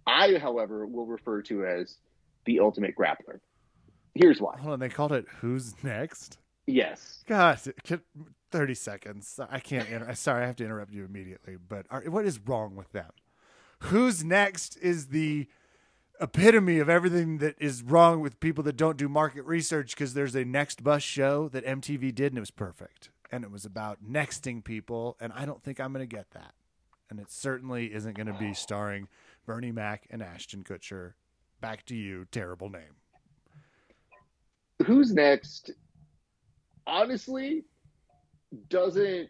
I, 0.07 0.37
however, 0.37 0.85
will 0.85 1.05
refer 1.05 1.41
to 1.43 1.65
as 1.65 1.97
the 2.45 2.59
Ultimate 2.59 2.95
Grappler. 2.95 3.39
Here's 4.15 4.41
why. 4.41 4.57
Hold 4.57 4.73
on, 4.73 4.79
they 4.79 4.89
called 4.89 5.11
it 5.11 5.25
Who's 5.39 5.73
Next? 5.83 6.37
Yes. 6.65 7.23
God, 7.27 7.59
30 8.51 8.73
seconds. 8.73 9.39
I 9.49 9.59
can't. 9.59 9.87
Inter- 9.89 10.13
sorry, 10.15 10.43
I 10.43 10.47
have 10.47 10.55
to 10.57 10.65
interrupt 10.65 10.91
you 10.91 11.05
immediately. 11.05 11.57
But 11.67 11.85
are, 11.89 12.01
what 12.03 12.25
is 12.25 12.39
wrong 12.39 12.75
with 12.75 12.91
them? 12.91 13.11
Who's 13.79 14.23
Next 14.23 14.77
is 14.77 15.07
the 15.07 15.47
epitome 16.23 16.79
of 16.79 16.87
everything 16.87 17.39
that 17.39 17.55
is 17.59 17.83
wrong 17.83 18.21
with 18.21 18.39
people 18.39 18.63
that 18.63 18.77
don't 18.77 18.95
do 18.95 19.09
market 19.09 19.43
research 19.43 19.93
because 19.93 20.13
there's 20.13 20.35
a 20.35 20.45
next 20.45 20.81
bus 20.81 21.03
show 21.03 21.49
that 21.49 21.65
MTV 21.65 22.15
did 22.15 22.31
and 22.31 22.37
it 22.37 22.39
was 22.41 22.49
perfect. 22.49 23.09
And 23.29 23.43
it 23.43 23.51
was 23.51 23.65
about 23.65 23.99
nexting 24.03 24.63
people. 24.63 25.17
And 25.19 25.33
I 25.33 25.45
don't 25.45 25.61
think 25.61 25.79
I'm 25.79 25.91
going 25.91 26.07
to 26.07 26.15
get 26.15 26.31
that. 26.31 26.53
And 27.09 27.19
it 27.19 27.29
certainly 27.29 27.93
isn't 27.93 28.15
going 28.15 28.27
to 28.27 28.33
be 28.33 28.53
starring 28.53 29.09
Bernie 29.45 29.71
Mac 29.71 30.07
and 30.09 30.23
Ashton 30.23 30.63
Kutcher. 30.63 31.13
Back 31.59 31.85
to 31.87 31.95
you, 31.95 32.25
terrible 32.31 32.69
name. 32.69 32.95
Who's 34.85 35.13
next? 35.13 35.71
Honestly, 36.87 37.65
doesn't 38.69 39.29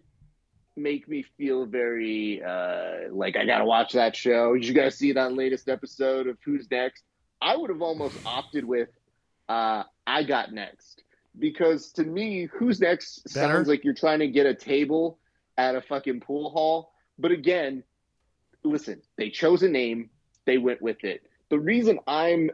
make 0.75 1.07
me 1.07 1.23
feel 1.37 1.65
very 1.65 2.41
uh, 2.43 3.09
like 3.11 3.35
I 3.35 3.45
gotta 3.45 3.65
watch 3.65 3.93
that 3.93 4.15
show. 4.15 4.53
Did 4.53 4.65
you 4.65 4.73
guys 4.73 4.97
see 4.97 5.11
that 5.13 5.33
latest 5.33 5.69
episode 5.69 6.27
of 6.27 6.37
Who's 6.43 6.69
Next? 6.69 7.03
I 7.41 7.55
would 7.55 7.69
have 7.69 7.81
almost 7.81 8.17
opted 8.25 8.65
with 8.65 8.89
uh, 9.49 9.83
I 10.07 10.23
Got 10.23 10.51
Next 10.53 11.03
because 11.37 11.91
to 11.93 12.03
me, 12.03 12.47
Who's 12.53 12.79
Next 12.79 13.23
Better? 13.33 13.53
sounds 13.53 13.67
like 13.67 13.83
you're 13.83 13.93
trying 13.93 14.19
to 14.19 14.27
get 14.27 14.45
a 14.45 14.53
table 14.55 15.19
at 15.57 15.75
a 15.75 15.81
fucking 15.81 16.21
pool 16.21 16.49
hall. 16.49 16.93
But 17.19 17.31
again, 17.31 17.83
listen, 18.63 19.01
they 19.17 19.29
chose 19.29 19.63
a 19.63 19.69
name, 19.69 20.09
they 20.45 20.57
went 20.57 20.81
with 20.81 21.03
it. 21.03 21.23
The 21.49 21.59
reason 21.59 21.99
I'm 22.07 22.49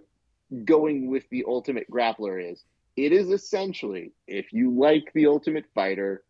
going 0.65 1.08
with 1.10 1.29
the 1.29 1.45
Ultimate 1.47 1.89
Grappler 1.89 2.51
is 2.51 2.63
it 2.95 3.13
is 3.13 3.29
essentially 3.29 4.12
if 4.27 4.51
you 4.51 4.71
like 4.71 5.12
the 5.13 5.27
Ultimate 5.27 5.65
Fighter 5.73 6.23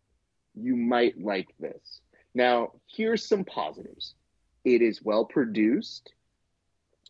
you 0.54 0.76
might 0.76 1.20
like 1.20 1.48
this. 1.58 2.00
Now, 2.34 2.72
here's 2.86 3.26
some 3.26 3.44
positives 3.44 4.14
it 4.64 4.82
is 4.82 5.02
well 5.02 5.24
produced, 5.24 6.12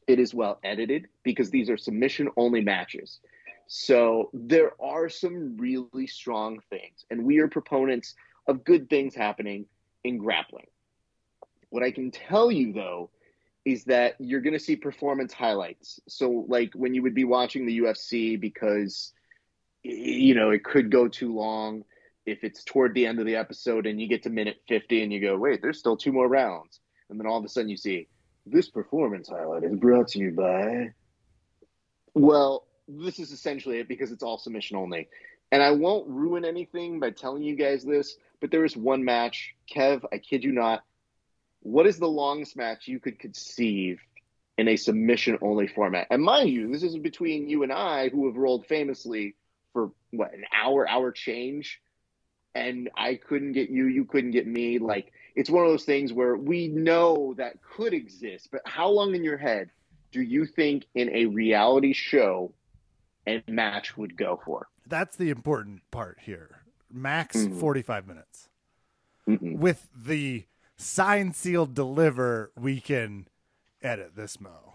it 0.06 0.18
is 0.18 0.34
well 0.34 0.58
edited 0.64 1.08
because 1.22 1.50
these 1.50 1.68
are 1.68 1.76
submission 1.76 2.28
only 2.36 2.60
matches. 2.60 3.20
So 3.66 4.30
there 4.32 4.72
are 4.82 5.08
some 5.08 5.56
really 5.56 6.06
strong 6.06 6.60
things, 6.70 7.04
and 7.10 7.24
we 7.24 7.38
are 7.38 7.48
proponents 7.48 8.14
of 8.46 8.64
good 8.64 8.88
things 8.90 9.14
happening 9.14 9.66
in 10.02 10.18
grappling. 10.18 10.66
What 11.68 11.84
I 11.84 11.92
can 11.92 12.10
tell 12.10 12.50
you 12.50 12.72
though 12.72 13.10
is 13.64 13.84
that 13.84 14.16
you're 14.18 14.40
going 14.40 14.54
to 14.54 14.58
see 14.58 14.74
performance 14.74 15.32
highlights. 15.32 16.00
So, 16.08 16.46
like 16.48 16.72
when 16.74 16.94
you 16.94 17.02
would 17.02 17.14
be 17.14 17.24
watching 17.24 17.66
the 17.66 17.80
UFC 17.80 18.40
because 18.40 19.12
you 19.82 20.34
know 20.34 20.50
it 20.50 20.64
could 20.64 20.90
go 20.90 21.08
too 21.08 21.34
long 21.34 21.84
if 22.26 22.44
it's 22.44 22.64
toward 22.64 22.94
the 22.94 23.06
end 23.06 23.18
of 23.18 23.26
the 23.26 23.36
episode 23.36 23.86
and 23.86 24.00
you 24.00 24.06
get 24.06 24.22
to 24.24 24.30
minute 24.30 24.60
50 24.68 25.02
and 25.02 25.12
you 25.12 25.20
go, 25.20 25.36
wait, 25.36 25.62
there's 25.62 25.78
still 25.78 25.96
two 25.96 26.12
more 26.12 26.28
rounds. 26.28 26.80
And 27.08 27.18
then 27.18 27.26
all 27.26 27.38
of 27.38 27.44
a 27.44 27.48
sudden 27.48 27.70
you 27.70 27.76
see, 27.76 28.08
this 28.46 28.68
performance 28.68 29.28
highlight 29.28 29.64
is 29.64 29.74
brought 29.76 30.08
to 30.08 30.18
you 30.18 30.32
by. 30.32 30.92
Well, 32.14 32.66
this 32.88 33.18
is 33.18 33.32
essentially 33.32 33.78
it 33.78 33.88
because 33.88 34.12
it's 34.12 34.22
all 34.22 34.38
submission 34.38 34.76
only. 34.76 35.08
And 35.52 35.62
I 35.62 35.72
won't 35.72 36.08
ruin 36.08 36.44
anything 36.44 37.00
by 37.00 37.10
telling 37.10 37.42
you 37.42 37.56
guys 37.56 37.84
this, 37.84 38.16
but 38.40 38.50
there 38.50 38.64
is 38.64 38.76
one 38.76 39.04
match. 39.04 39.54
Kev, 39.72 40.04
I 40.12 40.18
kid 40.18 40.44
you 40.44 40.52
not. 40.52 40.82
What 41.60 41.86
is 41.86 41.98
the 41.98 42.08
longest 42.08 42.56
match 42.56 42.88
you 42.88 43.00
could 43.00 43.18
conceive 43.18 44.00
in 44.56 44.68
a 44.68 44.76
submission 44.76 45.38
only 45.42 45.66
format? 45.66 46.06
And 46.10 46.22
mind 46.22 46.50
you, 46.50 46.70
this 46.70 46.82
is 46.82 46.96
between 46.96 47.48
you 47.48 47.62
and 47.62 47.72
I, 47.72 48.08
who 48.08 48.26
have 48.26 48.36
rolled 48.36 48.66
famously 48.66 49.34
for 49.72 49.90
what, 50.10 50.32
an 50.32 50.44
hour, 50.52 50.88
hour 50.88 51.12
change 51.12 51.80
and 52.54 52.90
I 52.96 53.14
couldn't 53.14 53.52
get 53.52 53.70
you, 53.70 53.86
you 53.86 54.04
couldn't 54.04 54.32
get 54.32 54.46
me. 54.46 54.78
Like 54.78 55.12
it's 55.34 55.50
one 55.50 55.64
of 55.64 55.70
those 55.70 55.84
things 55.84 56.12
where 56.12 56.36
we 56.36 56.68
know 56.68 57.34
that 57.36 57.62
could 57.62 57.94
exist, 57.94 58.48
but 58.50 58.62
how 58.64 58.88
long 58.88 59.14
in 59.14 59.24
your 59.24 59.38
head 59.38 59.70
do 60.12 60.20
you 60.20 60.46
think 60.46 60.86
in 60.94 61.08
a 61.10 61.26
reality 61.26 61.92
show 61.92 62.52
a 63.26 63.42
match 63.46 63.96
would 63.96 64.16
go 64.16 64.40
for? 64.44 64.68
That's 64.86 65.16
the 65.16 65.30
important 65.30 65.82
part 65.90 66.18
here. 66.22 66.62
Max 66.92 67.36
mm-hmm. 67.36 67.60
45 67.60 68.06
minutes. 68.08 68.48
mm 69.28 69.56
With 69.56 69.88
the 69.96 70.46
sign 70.76 71.32
sealed 71.32 71.74
deliver, 71.74 72.50
we 72.58 72.80
can 72.80 73.28
edit 73.82 74.16
this 74.16 74.40
mo. 74.40 74.69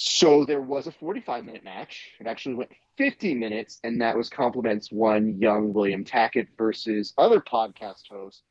So 0.00 0.44
there 0.44 0.62
was 0.62 0.86
a 0.86 0.92
45 0.92 1.44
minute 1.44 1.64
match. 1.64 2.12
It 2.20 2.28
actually 2.28 2.54
went 2.54 2.70
50 2.98 3.34
minutes, 3.34 3.80
and 3.82 4.00
that 4.00 4.16
was 4.16 4.28
compliments 4.28 4.92
one 4.92 5.40
young 5.40 5.72
William 5.72 6.04
Tackett 6.04 6.46
versus 6.56 7.12
other 7.18 7.40
podcast 7.40 8.02
host 8.08 8.44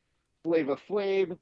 Flava 0.44 0.76
Flav, 0.90 1.38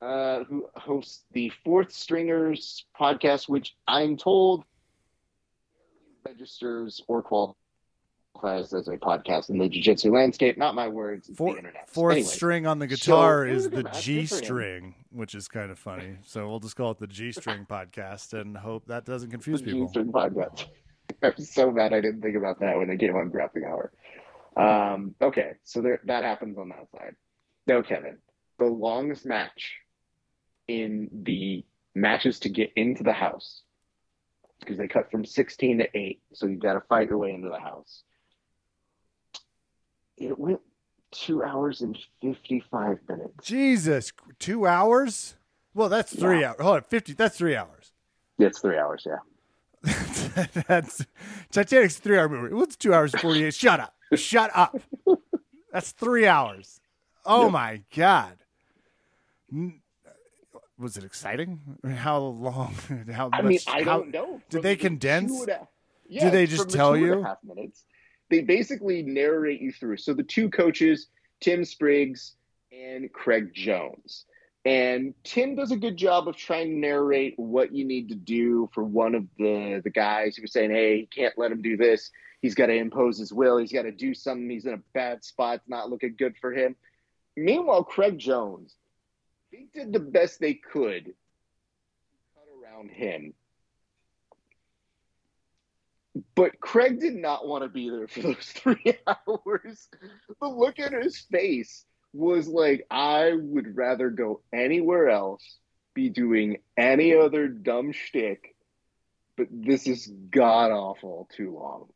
uh, 0.00 0.44
who 0.44 0.66
hosts 0.76 1.26
the 1.32 1.52
Fourth 1.62 1.92
Stringers 1.92 2.86
podcast, 2.98 3.50
which 3.50 3.76
I'm 3.86 4.16
told 4.16 4.64
registers 6.24 7.02
or 7.06 7.20
qualifies 7.22 7.59
as 8.44 8.72
a 8.72 8.96
podcast 8.96 9.50
in 9.50 9.58
the 9.58 9.68
jiu-jitsu 9.68 10.12
landscape. 10.12 10.56
Not 10.56 10.74
my 10.74 10.88
words, 10.88 11.28
it's 11.28 11.36
Four, 11.36 11.52
the 11.52 11.58
internet. 11.58 11.90
Fourth 11.90 12.12
Anyways, 12.12 12.32
string 12.32 12.66
on 12.66 12.78
the 12.78 12.86
guitar 12.86 13.46
so- 13.46 13.52
is 13.52 13.70
the 13.70 13.82
G 14.00 14.26
string, 14.26 14.94
which 15.10 15.34
is 15.34 15.48
kind 15.48 15.70
of 15.70 15.78
funny. 15.78 16.16
So 16.24 16.48
we'll 16.48 16.60
just 16.60 16.76
call 16.76 16.92
it 16.92 16.98
the 16.98 17.06
G 17.06 17.32
string 17.32 17.66
podcast 17.70 18.38
and 18.38 18.56
hope 18.56 18.86
that 18.86 19.04
doesn't 19.04 19.30
confuse 19.30 19.62
people. 19.62 19.86
G-string 19.86 20.12
podcast. 20.12 20.66
I'm 21.22 21.36
so 21.38 21.70
mad 21.70 21.92
I 21.92 22.00
didn't 22.00 22.22
think 22.22 22.36
about 22.36 22.60
that 22.60 22.78
when 22.78 22.88
they 22.88 22.96
came 22.96 23.16
on 23.16 23.30
Graphic 23.30 23.64
Hour. 23.64 23.92
Um, 24.56 25.14
okay, 25.20 25.52
so 25.64 25.80
there, 25.80 26.00
that 26.04 26.24
happens 26.24 26.56
on 26.58 26.70
that 26.70 26.90
side. 26.92 27.16
no 27.66 27.82
Kevin, 27.82 28.18
the 28.58 28.66
longest 28.66 29.26
match 29.26 29.76
in 30.68 31.08
the 31.12 31.64
matches 31.94 32.40
to 32.40 32.48
get 32.48 32.70
into 32.76 33.02
the 33.02 33.12
house, 33.12 33.62
because 34.60 34.78
they 34.78 34.88
cut 34.88 35.10
from 35.10 35.24
16 35.24 35.78
to 35.78 35.98
8, 35.98 36.22
so 36.32 36.46
you've 36.46 36.60
got 36.60 36.74
to 36.74 36.80
fight 36.82 37.08
your 37.08 37.18
way 37.18 37.32
into 37.32 37.48
the 37.48 37.58
house. 37.58 38.02
It 40.20 40.38
went 40.38 40.60
two 41.10 41.42
hours 41.42 41.80
and 41.80 41.98
55 42.22 42.98
minutes. 43.08 43.32
Jesus, 43.44 44.12
two 44.38 44.66
hours? 44.66 45.34
Well, 45.74 45.88
that's 45.88 46.14
three 46.14 46.44
hours. 46.44 46.56
Hold 46.60 46.76
on, 46.76 46.82
fifty. 46.82 47.12
That's 47.14 47.36
three 47.38 47.56
hours. 47.56 47.92
It's 48.38 48.58
three 48.60 48.76
hours, 48.78 49.06
yeah. 49.06 49.18
that's 50.66 51.06
Titanic's 51.50 51.96
three 51.98 52.18
hour 52.18 52.28
movie. 52.28 52.54
What's 52.54 52.76
two 52.76 52.92
hours 52.92 53.14
and 53.14 53.22
forty 53.22 53.44
eight? 53.44 53.54
Shut 53.54 53.80
up! 53.80 53.94
Shut 54.14 54.50
up! 54.54 54.76
That's 55.72 55.92
three 55.92 56.26
hours. 56.26 56.80
Oh 57.24 57.44
Yep. 57.44 57.52
my 57.52 57.82
god! 57.96 58.36
Was 60.78 60.96
it 60.96 61.04
exciting? 61.04 61.60
How 61.84 62.18
long? 62.18 62.74
How 63.12 63.30
I 63.32 63.42
much? 63.42 63.48
mean, 63.50 63.58
I 63.68 63.78
how- 63.82 63.98
don't 63.98 64.10
know. 64.12 64.40
did 64.48 64.58
From 64.58 64.62
they 64.62 64.74
the 64.74 64.80
condense? 64.80 65.40
and 65.40 65.48
a- 65.50 65.68
Did 66.10 66.32
they 66.32 66.46
just 66.46 66.68
tell 66.70 66.90
two 66.94 67.04
and 67.04 67.12
a 67.12 67.16
you? 67.18 67.22
half 67.22 67.38
minutes, 67.44 67.84
they 68.30 68.40
basically 68.40 69.02
narrate 69.02 69.60
you 69.60 69.72
through. 69.72 69.98
So 69.98 70.14
the 70.14 70.22
two 70.22 70.48
coaches, 70.48 71.08
Tim 71.40 71.64
Spriggs 71.64 72.36
and 72.72 73.12
Craig 73.12 73.52
Jones. 73.52 74.24
And 74.64 75.14
Tim 75.24 75.54
does 75.54 75.72
a 75.72 75.76
good 75.76 75.96
job 75.96 76.28
of 76.28 76.36
trying 76.36 76.68
to 76.70 76.76
narrate 76.76 77.34
what 77.38 77.72
you 77.72 77.84
need 77.84 78.10
to 78.10 78.14
do 78.14 78.68
for 78.72 78.84
one 78.84 79.14
of 79.14 79.24
the, 79.38 79.80
the 79.82 79.90
guys 79.90 80.36
who 80.36 80.42
was 80.42 80.52
saying, 80.52 80.70
hey, 80.70 80.96
you 80.96 81.06
can't 81.06 81.36
let 81.38 81.50
him 81.50 81.62
do 81.62 81.76
this. 81.76 82.10
He's 82.42 82.54
got 82.54 82.66
to 82.66 82.74
impose 82.74 83.18
his 83.18 83.32
will. 83.32 83.58
He's 83.58 83.72
got 83.72 83.82
to 83.82 83.92
do 83.92 84.14
something. 84.14 84.48
He's 84.48 84.66
in 84.66 84.74
a 84.74 84.82
bad 84.92 85.24
spot. 85.24 85.56
It's 85.56 85.68
not 85.68 85.90
looking 85.90 86.14
good 86.16 86.36
for 86.40 86.52
him. 86.52 86.76
Meanwhile, 87.36 87.84
Craig 87.84 88.18
Jones, 88.18 88.74
they 89.50 89.66
did 89.72 89.92
the 89.92 90.00
best 90.00 90.40
they 90.40 90.54
could 90.54 91.14
around 92.80 92.90
him. 92.90 93.34
But 96.34 96.58
Craig 96.60 97.00
did 97.00 97.14
not 97.14 97.46
want 97.46 97.62
to 97.62 97.68
be 97.68 97.88
there 97.88 98.08
for 98.08 98.20
those 98.20 98.36
three 98.40 98.94
hours. 99.06 99.88
The 100.40 100.48
look 100.48 100.78
in 100.78 100.92
his 101.00 101.18
face 101.18 101.84
was 102.12 102.48
like, 102.48 102.86
I 102.90 103.32
would 103.34 103.76
rather 103.76 104.10
go 104.10 104.42
anywhere 104.52 105.08
else, 105.08 105.58
be 105.94 106.08
doing 106.08 106.58
any 106.76 107.14
other 107.14 107.46
dumb 107.46 107.92
shtick, 107.92 108.56
but 109.36 109.46
this 109.50 109.86
is 109.86 110.12
god 110.30 110.72
awful 110.72 111.28
too 111.36 111.54
long. 111.54 111.88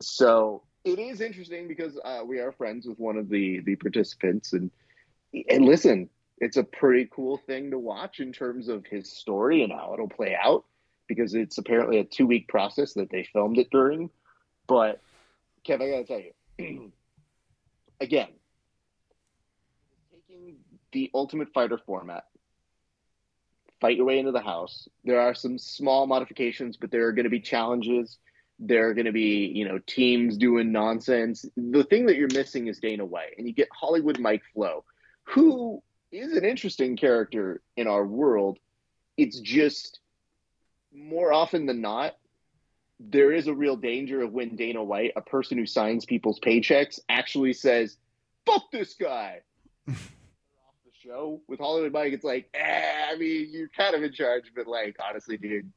So 0.00 0.64
it 0.84 0.98
is 0.98 1.20
interesting 1.20 1.68
because 1.68 1.98
uh, 2.04 2.22
we 2.26 2.40
are 2.40 2.50
friends 2.52 2.86
with 2.86 2.98
one 2.98 3.16
of 3.16 3.28
the 3.28 3.60
the 3.60 3.76
participants, 3.76 4.52
and 4.52 4.70
and 5.48 5.64
listen, 5.64 6.10
it's 6.38 6.56
a 6.56 6.64
pretty 6.64 7.08
cool 7.10 7.36
thing 7.36 7.70
to 7.70 7.78
watch 7.78 8.18
in 8.18 8.32
terms 8.32 8.68
of 8.68 8.84
his 8.84 9.12
story 9.12 9.62
and 9.62 9.72
how 9.72 9.92
it'll 9.94 10.08
play 10.08 10.36
out 10.40 10.64
because 11.08 11.34
it's 11.34 11.58
apparently 11.58 11.98
a 11.98 12.04
two 12.04 12.26
week 12.26 12.48
process 12.48 12.94
that 12.94 13.10
they 13.10 13.24
filmed 13.32 13.58
it 13.58 13.70
during. 13.70 14.10
But 14.66 15.00
Kev, 15.66 15.82
I 15.82 15.90
gotta 15.90 16.04
tell 16.04 16.20
you, 16.20 16.92
again, 18.00 18.28
taking 20.12 20.56
the 20.92 21.10
Ultimate 21.14 21.52
Fighter 21.52 21.78
format, 21.78 22.24
fight 23.80 23.96
your 23.96 24.06
way 24.06 24.18
into 24.18 24.32
the 24.32 24.40
house. 24.40 24.88
There 25.04 25.20
are 25.20 25.34
some 25.34 25.58
small 25.58 26.06
modifications, 26.06 26.76
but 26.76 26.90
there 26.90 27.06
are 27.06 27.12
going 27.12 27.24
to 27.24 27.30
be 27.30 27.40
challenges. 27.40 28.18
There 28.58 28.88
are 28.88 28.94
going 28.94 29.06
to 29.06 29.12
be, 29.12 29.50
you 29.54 29.66
know, 29.66 29.78
teams 29.86 30.36
doing 30.36 30.70
nonsense. 30.70 31.44
The 31.56 31.84
thing 31.84 32.06
that 32.06 32.16
you're 32.16 32.28
missing 32.32 32.68
is 32.68 32.78
Dana 32.78 33.04
White, 33.04 33.34
and 33.38 33.46
you 33.46 33.52
get 33.52 33.68
Hollywood 33.72 34.20
Mike 34.20 34.42
Flo, 34.54 34.84
who 35.24 35.82
is 36.12 36.36
an 36.36 36.44
interesting 36.44 36.96
character 36.96 37.60
in 37.76 37.86
our 37.88 38.06
world. 38.06 38.58
It's 39.16 39.40
just 39.40 39.98
more 40.94 41.32
often 41.32 41.66
than 41.66 41.80
not, 41.80 42.16
there 43.00 43.32
is 43.32 43.46
a 43.46 43.54
real 43.54 43.76
danger 43.76 44.22
of 44.22 44.32
when 44.32 44.56
Dana 44.56 44.82
White, 44.82 45.12
a 45.16 45.20
person 45.20 45.58
who 45.58 45.66
signs 45.66 46.04
people's 46.04 46.38
paychecks, 46.40 47.00
actually 47.08 47.52
says, 47.52 47.96
"Fuck 48.46 48.70
this 48.70 48.94
guy." 48.94 49.40
off 49.88 49.96
the 50.84 50.92
show 50.92 51.40
with 51.48 51.58
Hollywood 51.58 51.92
Mike, 51.92 52.12
it's 52.12 52.24
like, 52.24 52.48
eh, 52.54 53.10
I 53.10 53.16
mean, 53.16 53.48
you're 53.50 53.68
kind 53.68 53.94
of 53.94 54.02
in 54.02 54.12
charge, 54.12 54.52
but 54.54 54.66
like, 54.66 54.96
honestly, 55.06 55.36
dude, 55.36 55.72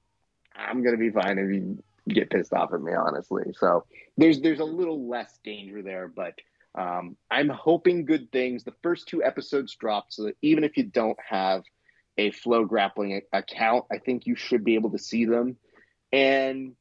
I'm 0.55 0.83
gonna 0.83 0.97
be 0.97 1.09
fine 1.09 1.39
if 1.39 1.49
you 1.49 1.83
get 2.07 2.29
pissed 2.29 2.53
off 2.53 2.73
at 2.73 2.81
me, 2.81 2.93
honestly. 2.93 3.45
So 3.57 3.85
there's 4.17 4.41
there's 4.41 4.59
a 4.59 4.65
little 4.65 5.07
less 5.07 5.39
danger 5.43 5.81
there, 5.81 6.07
but 6.07 6.35
um, 6.75 7.15
I'm 7.31 7.49
hoping 7.49 8.05
good 8.05 8.31
things. 8.31 8.63
The 8.63 8.73
first 8.83 9.07
two 9.07 9.23
episodes 9.23 9.75
dropped, 9.75 10.13
so 10.13 10.23
that 10.23 10.37
even 10.41 10.63
if 10.63 10.77
you 10.77 10.83
don't 10.83 11.17
have 11.27 11.63
a 12.17 12.31
FloGrappling 12.31 13.21
account, 13.33 13.85
I 13.91 13.97
think 13.97 14.25
you 14.25 14.35
should 14.35 14.63
be 14.63 14.75
able 14.75 14.91
to 14.91 14.97
see 14.97 15.25
them, 15.25 15.57
and 16.11 16.75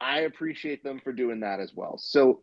I 0.00 0.20
appreciate 0.20 0.84
them 0.84 1.00
for 1.02 1.12
doing 1.12 1.40
that 1.40 1.60
as 1.60 1.72
well. 1.74 1.98
So 1.98 2.40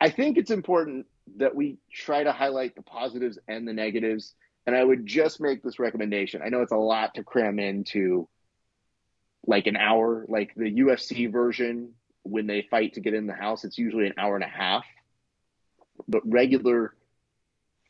I 0.00 0.10
think 0.10 0.36
it's 0.36 0.50
important 0.50 1.06
that 1.38 1.54
we 1.54 1.78
try 1.92 2.22
to 2.22 2.32
highlight 2.32 2.76
the 2.76 2.82
positives 2.82 3.38
and 3.48 3.66
the 3.66 3.72
negatives. 3.72 4.34
And 4.66 4.76
I 4.76 4.84
would 4.84 5.06
just 5.06 5.40
make 5.40 5.62
this 5.62 5.78
recommendation. 5.78 6.42
I 6.44 6.48
know 6.48 6.60
it's 6.60 6.72
a 6.72 6.76
lot 6.76 7.14
to 7.14 7.24
cram 7.24 7.58
into 7.58 8.28
like 9.46 9.66
an 9.66 9.76
hour, 9.76 10.26
like 10.28 10.54
the 10.54 10.70
UFC 10.70 11.30
version, 11.30 11.92
when 12.24 12.46
they 12.46 12.62
fight 12.62 12.94
to 12.94 13.00
get 13.00 13.14
in 13.14 13.26
the 13.26 13.32
house, 13.32 13.64
it's 13.64 13.78
usually 13.78 14.06
an 14.06 14.14
hour 14.18 14.34
and 14.34 14.44
a 14.44 14.48
half. 14.48 14.84
But 16.08 16.22
regular 16.24 16.94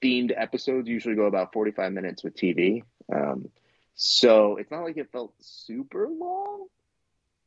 themed 0.02 0.32
episodes 0.36 0.88
usually 0.88 1.14
go 1.14 1.24
about 1.24 1.52
45 1.54 1.92
minutes 1.92 2.22
with 2.22 2.36
TV. 2.36 2.82
Um, 3.12 3.48
so 3.94 4.56
it's 4.56 4.70
not 4.70 4.84
like 4.84 4.96
it 4.96 5.10
felt 5.12 5.32
super 5.40 6.08
long, 6.08 6.66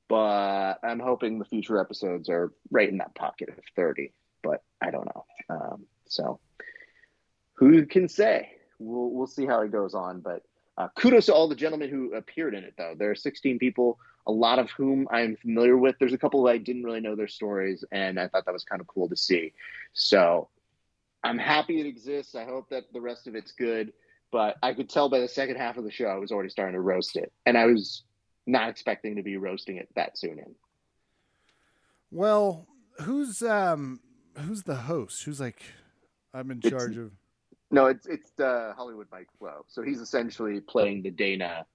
but 0.07 0.75
I'm 0.83 0.99
hoping 0.99 1.39
the 1.39 1.45
future 1.45 1.79
episodes 1.79 2.29
are 2.29 2.51
right 2.71 2.89
in 2.89 2.97
that 2.97 3.15
pocket 3.15 3.49
of 3.49 3.55
30 3.75 4.11
but 4.41 4.63
I 4.81 4.91
don't 4.91 5.05
know. 5.05 5.25
Um, 5.49 5.85
so 6.07 6.39
who 7.53 7.85
can 7.85 8.07
say? 8.07 8.51
We'll 8.79 9.09
we'll 9.11 9.27
see 9.27 9.45
how 9.45 9.61
it 9.61 9.71
goes 9.71 9.93
on. 9.93 10.21
But 10.21 10.43
uh, 10.77 10.87
kudos 10.95 11.27
to 11.27 11.33
all 11.33 11.47
the 11.47 11.55
gentlemen 11.55 11.89
who 11.89 12.13
appeared 12.13 12.55
in 12.55 12.63
it, 12.63 12.75
though. 12.77 12.95
There 12.97 13.11
are 13.11 13.15
16 13.15 13.59
people, 13.59 13.99
a 14.25 14.31
lot 14.31 14.59
of 14.59 14.69
whom 14.71 15.07
I'm 15.11 15.35
familiar 15.35 15.77
with. 15.77 15.95
There's 15.99 16.13
a 16.13 16.17
couple 16.17 16.47
I 16.47 16.57
didn't 16.57 16.83
really 16.83 17.01
know 17.01 17.15
their 17.15 17.27
stories, 17.27 17.83
and 17.91 18.19
I 18.19 18.27
thought 18.27 18.45
that 18.45 18.53
was 18.53 18.63
kind 18.63 18.81
of 18.81 18.87
cool 18.87 19.09
to 19.09 19.17
see. 19.17 19.53
So 19.93 20.49
I'm 21.23 21.37
happy 21.37 21.81
it 21.81 21.85
exists. 21.85 22.35
I 22.35 22.45
hope 22.45 22.69
that 22.69 22.93
the 22.93 23.01
rest 23.01 23.27
of 23.27 23.35
it's 23.35 23.51
good. 23.51 23.91
But 24.31 24.57
I 24.61 24.73
could 24.73 24.89
tell 24.89 25.09
by 25.09 25.19
the 25.19 25.27
second 25.27 25.55
half 25.57 25.77
of 25.77 25.83
the 25.83 25.91
show, 25.91 26.05
I 26.05 26.15
was 26.17 26.31
already 26.31 26.49
starting 26.49 26.75
to 26.75 26.81
roast 26.81 27.15
it, 27.15 27.31
and 27.45 27.57
I 27.57 27.65
was 27.65 28.03
not 28.45 28.69
expecting 28.69 29.15
to 29.15 29.23
be 29.23 29.37
roasting 29.37 29.77
it 29.77 29.89
that 29.95 30.17
soon 30.17 30.39
in. 30.39 30.55
Well, 32.11 32.67
who's 33.01 33.41
um 33.41 33.99
who's 34.37 34.63
the 34.63 34.75
host? 34.75 35.23
Who's 35.23 35.39
like 35.39 35.61
I'm 36.33 36.51
in 36.51 36.59
It's- 36.59 36.71
charge 36.71 36.97
of 36.97 37.11
No, 37.71 37.85
it's 37.87 38.05
it's 38.07 38.39
uh, 38.39 38.73
Hollywood 38.75 39.07
Mike 39.11 39.29
Flow. 39.37 39.65
So 39.67 39.81
he's 39.83 39.99
essentially 39.99 40.59
playing 40.59 41.03
the 41.03 41.11
Dana 41.11 41.65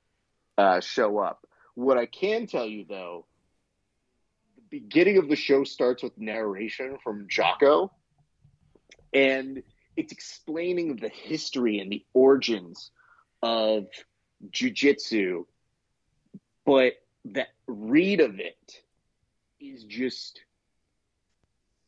uh, 0.59 0.81
show 0.81 1.19
up. 1.19 1.47
What 1.75 1.99
I 1.99 2.07
can 2.07 2.47
tell 2.47 2.67
you 2.67 2.85
though, 2.89 3.27
the 4.57 4.63
beginning 4.71 5.19
of 5.19 5.29
the 5.29 5.37
show 5.37 5.65
starts 5.65 6.03
with 6.03 6.17
narration 6.19 6.99
from 7.03 7.27
Jocko, 7.29 7.91
and 9.13 9.63
it's 9.97 10.13
explaining 10.13 10.97
the 10.97 11.09
history 11.09 11.81
and 11.81 11.91
the 11.91 12.05
origins 12.13 12.91
of 13.43 13.87
jujitsu, 14.51 15.45
but 16.67 16.95
the 17.25 17.47
read 17.67 18.21
of 18.21 18.41
it 18.41 18.81
is 19.61 19.85
just 19.85 20.41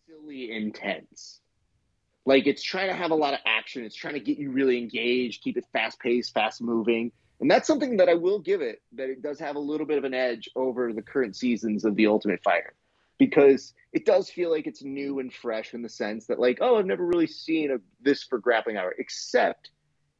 silly 0.09 0.51
intense. 0.51 1.41
Like 2.25 2.47
it's 2.47 2.63
trying 2.63 2.89
to 2.89 2.95
have 2.95 3.11
a 3.11 3.17
lot 3.17 3.35
of 3.35 3.41
action. 3.47 3.85
It's 3.85 3.95
trying 3.95 4.15
to 4.15 4.21
get 4.21 4.39
you 4.39 4.51
really 4.51 4.79
engaged, 4.79 5.43
keep 5.43 5.57
it 5.57 5.65
fast 5.73 6.01
paced, 6.01 6.35
fast 6.35 6.61
moving. 6.61 7.13
And 7.41 7.51
that's 7.51 7.67
something 7.67 7.99
that 7.99 8.09
I 8.09 8.15
will 8.15 8.39
give 8.39 8.63
it 8.63 8.81
that 8.95 9.11
it 9.11 9.23
does 9.23 9.39
have 9.41 9.57
a 9.57 9.61
little 9.61 9.87
bit 9.87 9.99
of 9.99 10.05
an 10.05 10.15
edge 10.15 10.49
over 10.57 10.93
the 10.93 11.03
current 11.03 11.37
seasons 11.37 11.85
of 11.85 11.95
The 11.95 12.07
Ultimate 12.07 12.43
Fighter 12.43 12.75
because 13.19 13.75
it 13.93 14.05
does 14.05 14.29
feel 14.29 14.51
like 14.51 14.67
it's 14.67 14.83
new 14.83 15.19
and 15.19 15.33
fresh 15.33 15.75
in 15.75 15.83
the 15.83 15.89
sense 15.89 16.27
that 16.27 16.39
like, 16.39 16.59
oh, 16.61 16.77
I've 16.77 16.87
never 16.87 17.05
really 17.05 17.27
seen 17.27 17.71
a, 17.71 17.77
this 18.01 18.23
for 18.25 18.39
grappling 18.39 18.77
hour 18.77 18.95
except 18.99 19.71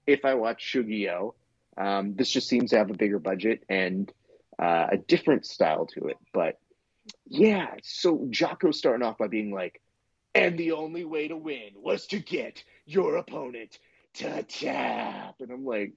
if 0.07 0.25
I 0.25 0.35
watch 0.35 0.73
Shugio. 0.73 1.35
Um, 1.77 2.15
this 2.15 2.31
just 2.31 2.49
seems 2.49 2.71
to 2.71 2.79
have 2.79 2.91
a 2.91 2.97
bigger 2.97 3.19
budget 3.19 3.63
and 3.69 4.11
uh, 4.59 4.87
a 4.93 4.97
different 4.97 5.45
style 5.45 5.87
to 5.95 6.07
it. 6.07 6.17
But 6.33 6.59
yeah, 7.27 7.75
so 7.83 8.27
Jocko 8.31 8.71
starting 8.71 9.07
off 9.07 9.19
by 9.19 9.29
being 9.29 9.53
like, 9.53 9.81
and 10.35 10.59
the 10.59 10.73
only 10.73 11.05
way 11.05 11.29
to 11.29 11.37
win 11.37 11.71
was 11.77 12.07
to 12.09 12.19
get 12.19 12.63
your 12.87 13.17
opponent 13.17 13.79
to 14.15 14.43
tap. 14.43 15.37
And 15.41 15.51
I'm 15.51 15.65
like, 15.65 15.93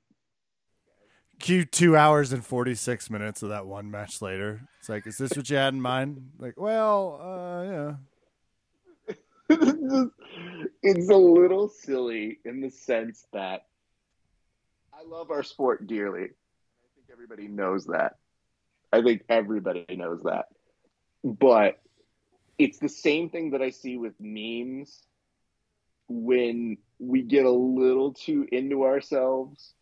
Cue 1.40 1.66
two 1.66 1.96
hours 1.96 2.34
and 2.34 2.46
46 2.46 3.10
minutes 3.10 3.44
of 3.44 3.50
that 3.50 3.66
one 3.66 3.90
match 3.90 4.22
later. 4.22 4.62
It's 4.80 4.90
like, 4.90 5.08
is 5.08 5.18
this 5.18 5.36
what 5.36 5.50
you 5.50 5.56
had 5.56 5.74
in 5.74 5.82
mind? 5.82 6.32
Like, 6.38 6.60
well, 6.60 7.20
uh, 7.22 7.64
yeah. 7.64 7.94
it's 10.84 11.10
a 11.10 11.16
little 11.16 11.70
silly 11.70 12.40
in 12.46 12.62
the 12.62 12.70
sense 12.70 13.26
that 13.34 13.66
I 14.94 15.04
love 15.04 15.32
our 15.32 15.44
sport 15.44 15.88
dearly. 15.88 16.24
I 16.24 16.88
think 16.96 17.08
everybody 17.12 17.48
knows 17.48 17.86
that. 17.86 18.18
I 18.92 19.02
think 19.02 19.24
everybody 19.30 19.86
knows 19.90 20.22
that. 20.24 20.48
But 21.24 21.80
it's 22.58 22.80
the 22.80 22.90
same 22.90 23.30
thing 23.30 23.52
that 23.52 23.62
I 23.62 23.70
see 23.70 23.98
with 23.98 24.14
memes 24.20 25.00
when 26.10 26.78
we 27.00 27.22
get 27.22 27.46
a 27.46 27.52
little 27.52 28.14
too 28.14 28.48
into 28.52 28.84
ourselves. 28.84 29.74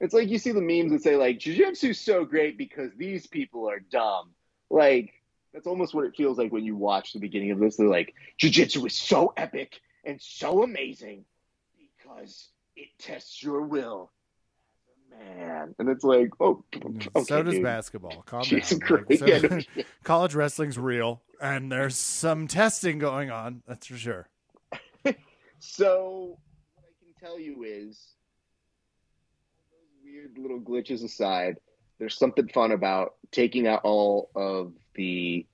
It's 0.00 0.12
like 0.14 0.28
you 0.28 0.38
see 0.38 0.52
the 0.52 0.60
memes 0.60 0.92
that 0.92 1.02
say 1.02 1.16
like 1.16 1.38
jiu-jitsu's 1.38 1.98
so 2.00 2.24
great 2.24 2.58
because 2.58 2.90
these 2.96 3.26
people 3.26 3.68
are 3.68 3.80
dumb. 3.80 4.30
Like 4.70 5.12
that's 5.54 5.66
almost 5.66 5.94
what 5.94 6.04
it 6.04 6.14
feels 6.16 6.36
like 6.38 6.52
when 6.52 6.64
you 6.64 6.76
watch 6.76 7.12
the 7.12 7.18
beginning 7.18 7.50
of 7.50 7.58
this. 7.58 7.76
They're 7.76 7.88
like, 7.88 8.12
jiu-jitsu 8.38 8.84
is 8.84 8.94
so 8.94 9.32
epic 9.36 9.80
and 10.04 10.20
so 10.20 10.62
amazing 10.62 11.24
because 11.78 12.48
it 12.76 12.88
tests 12.98 13.42
your 13.42 13.62
will 13.62 14.10
as 14.90 15.18
a 15.22 15.24
man. 15.34 15.74
And 15.78 15.88
it's 15.88 16.04
like, 16.04 16.28
oh, 16.40 16.62
okay, 16.74 17.08
so 17.24 17.42
does 17.42 17.54
dude. 17.54 17.62
basketball. 17.62 18.22
Calm 18.26 18.42
Jesus 18.42 18.78
down. 18.78 19.06
Like, 19.08 19.18
so- 19.18 19.26
Yeah, 19.26 19.38
no 19.76 19.82
college 20.04 20.34
wrestling's 20.34 20.78
real, 20.78 21.22
and 21.40 21.72
there's 21.72 21.96
some 21.96 22.48
testing 22.48 22.98
going 22.98 23.30
on. 23.30 23.62
That's 23.66 23.86
for 23.86 23.96
sure. 23.96 24.28
So 25.58 26.38
what 26.74 26.84
I 26.84 26.92
can 27.04 27.14
tell 27.28 27.40
you 27.40 27.64
is, 27.64 27.98
weird 30.16 30.38
little 30.38 30.60
glitches 30.60 31.04
aside, 31.04 31.56
there's 31.98 32.16
something 32.18 32.48
fun 32.48 32.72
about 32.72 33.14
taking 33.32 33.66
out 33.66 33.80
all 33.84 34.30
of 34.34 34.72
the 34.94 35.46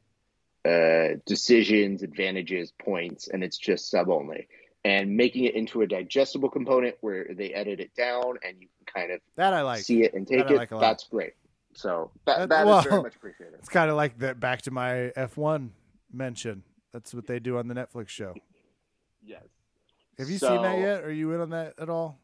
uh, 0.65 1.17
decisions, 1.27 2.03
advantages, 2.03 2.73
points, 2.83 3.29
and 3.29 3.43
it's 3.43 3.59
just 3.59 3.91
sub 3.91 4.09
only, 4.09 4.49
and 4.85 5.17
making 5.17 5.45
it 5.45 5.55
into 5.55 5.83
a 5.83 5.87
digestible 5.87 6.49
component 6.49 6.95
where 7.01 7.27
they 7.35 7.53
edit 7.53 7.81
it 7.81 7.95
down 7.97 8.35
and 8.47 8.57
you 8.61 8.69
can 8.87 9.03
kind 9.03 9.13
of 9.13 9.21
That 9.37 9.55
I 9.55 9.63
like. 9.63 9.83
see 9.83 10.03
it 10.05 10.15
and 10.15 10.27
take 10.27 10.47
that 10.47 10.51
it. 10.51 10.57
like. 10.57 10.71
That's 10.71 11.05
great. 11.05 11.33
So 11.75 12.11
that, 12.27 12.39
That- 12.41 12.49
that 12.51 12.61
is 12.63 12.67
well, 12.67 12.83
very 12.83 13.03
much 13.03 13.17
appreciated. 13.17 13.55
It's 13.59 13.69
kind 13.69 13.91
of 13.91 13.97
like 13.97 14.19
that. 14.19 14.39
Back 14.39 14.63
to 14.63 14.71
my 14.71 15.13
F1 15.17 15.71
mention. 16.13 16.63
That's 16.93 17.15
what 17.15 17.27
they 17.27 17.39
do 17.39 17.57
on 17.57 17.69
the 17.69 17.75
Netflix 17.75 18.09
show. 18.09 18.35
Yes. 19.25 19.45
Have 20.19 20.29
you 20.29 20.37
seen 20.39 20.61
that 20.63 20.79
yet? 20.79 21.05
Are 21.05 21.13
you 21.13 21.33
in 21.33 21.41
on 21.41 21.51
that 21.51 21.75
at 21.79 21.89
all? 21.89 22.19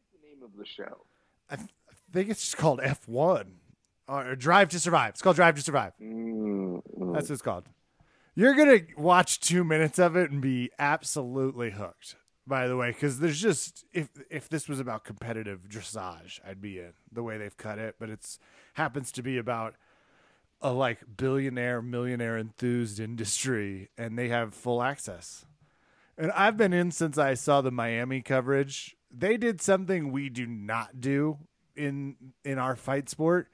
What's 0.00 0.22
the 0.22 0.28
name 0.28 0.42
of 0.42 0.50
the 0.58 0.66
show? 0.66 1.04
I, 1.50 1.56
th- 1.56 1.68
I 1.88 1.94
think 2.12 2.30
it's 2.30 2.40
just 2.40 2.56
called 2.56 2.80
F1 2.80 3.46
or 4.08 4.36
Drive 4.36 4.68
to 4.70 4.80
Survive. 4.80 5.10
It's 5.10 5.22
called 5.22 5.36
Drive 5.36 5.56
to 5.56 5.62
Survive. 5.62 5.92
Mm, 6.00 6.82
mm. 6.98 7.14
That's 7.14 7.28
what 7.28 7.34
it's 7.34 7.42
called. 7.42 7.64
You're 8.34 8.54
gonna 8.54 8.80
watch 8.96 9.38
two 9.38 9.62
minutes 9.62 9.98
of 9.98 10.16
it 10.16 10.30
and 10.30 10.40
be 10.40 10.70
absolutely 10.78 11.70
hooked. 11.70 12.16
By 12.46 12.66
the 12.66 12.76
way, 12.76 12.90
because 12.90 13.20
there's 13.20 13.40
just 13.40 13.84
if 13.92 14.08
if 14.28 14.48
this 14.48 14.68
was 14.68 14.80
about 14.80 15.04
competitive 15.04 15.68
dressage, 15.68 16.40
I'd 16.46 16.60
be 16.60 16.78
in 16.78 16.92
the 17.10 17.22
way 17.22 17.38
they've 17.38 17.56
cut 17.56 17.78
it. 17.78 17.94
But 17.98 18.10
it's 18.10 18.38
happens 18.74 19.12
to 19.12 19.22
be 19.22 19.38
about 19.38 19.76
a 20.60 20.72
like 20.72 21.00
billionaire, 21.16 21.80
millionaire 21.80 22.36
enthused 22.36 22.98
industry, 22.98 23.90
and 23.96 24.18
they 24.18 24.28
have 24.28 24.52
full 24.52 24.82
access. 24.82 25.46
And 26.18 26.32
I've 26.32 26.56
been 26.56 26.72
in 26.72 26.90
since 26.90 27.18
I 27.18 27.34
saw 27.34 27.60
the 27.60 27.70
Miami 27.70 28.20
coverage. 28.20 28.96
They 29.16 29.36
did 29.36 29.60
something 29.60 30.10
we 30.12 30.28
do 30.28 30.46
not 30.46 31.00
do 31.00 31.38
in 31.76 32.16
in 32.44 32.58
our 32.58 32.76
fight 32.76 33.08
sport 33.08 33.48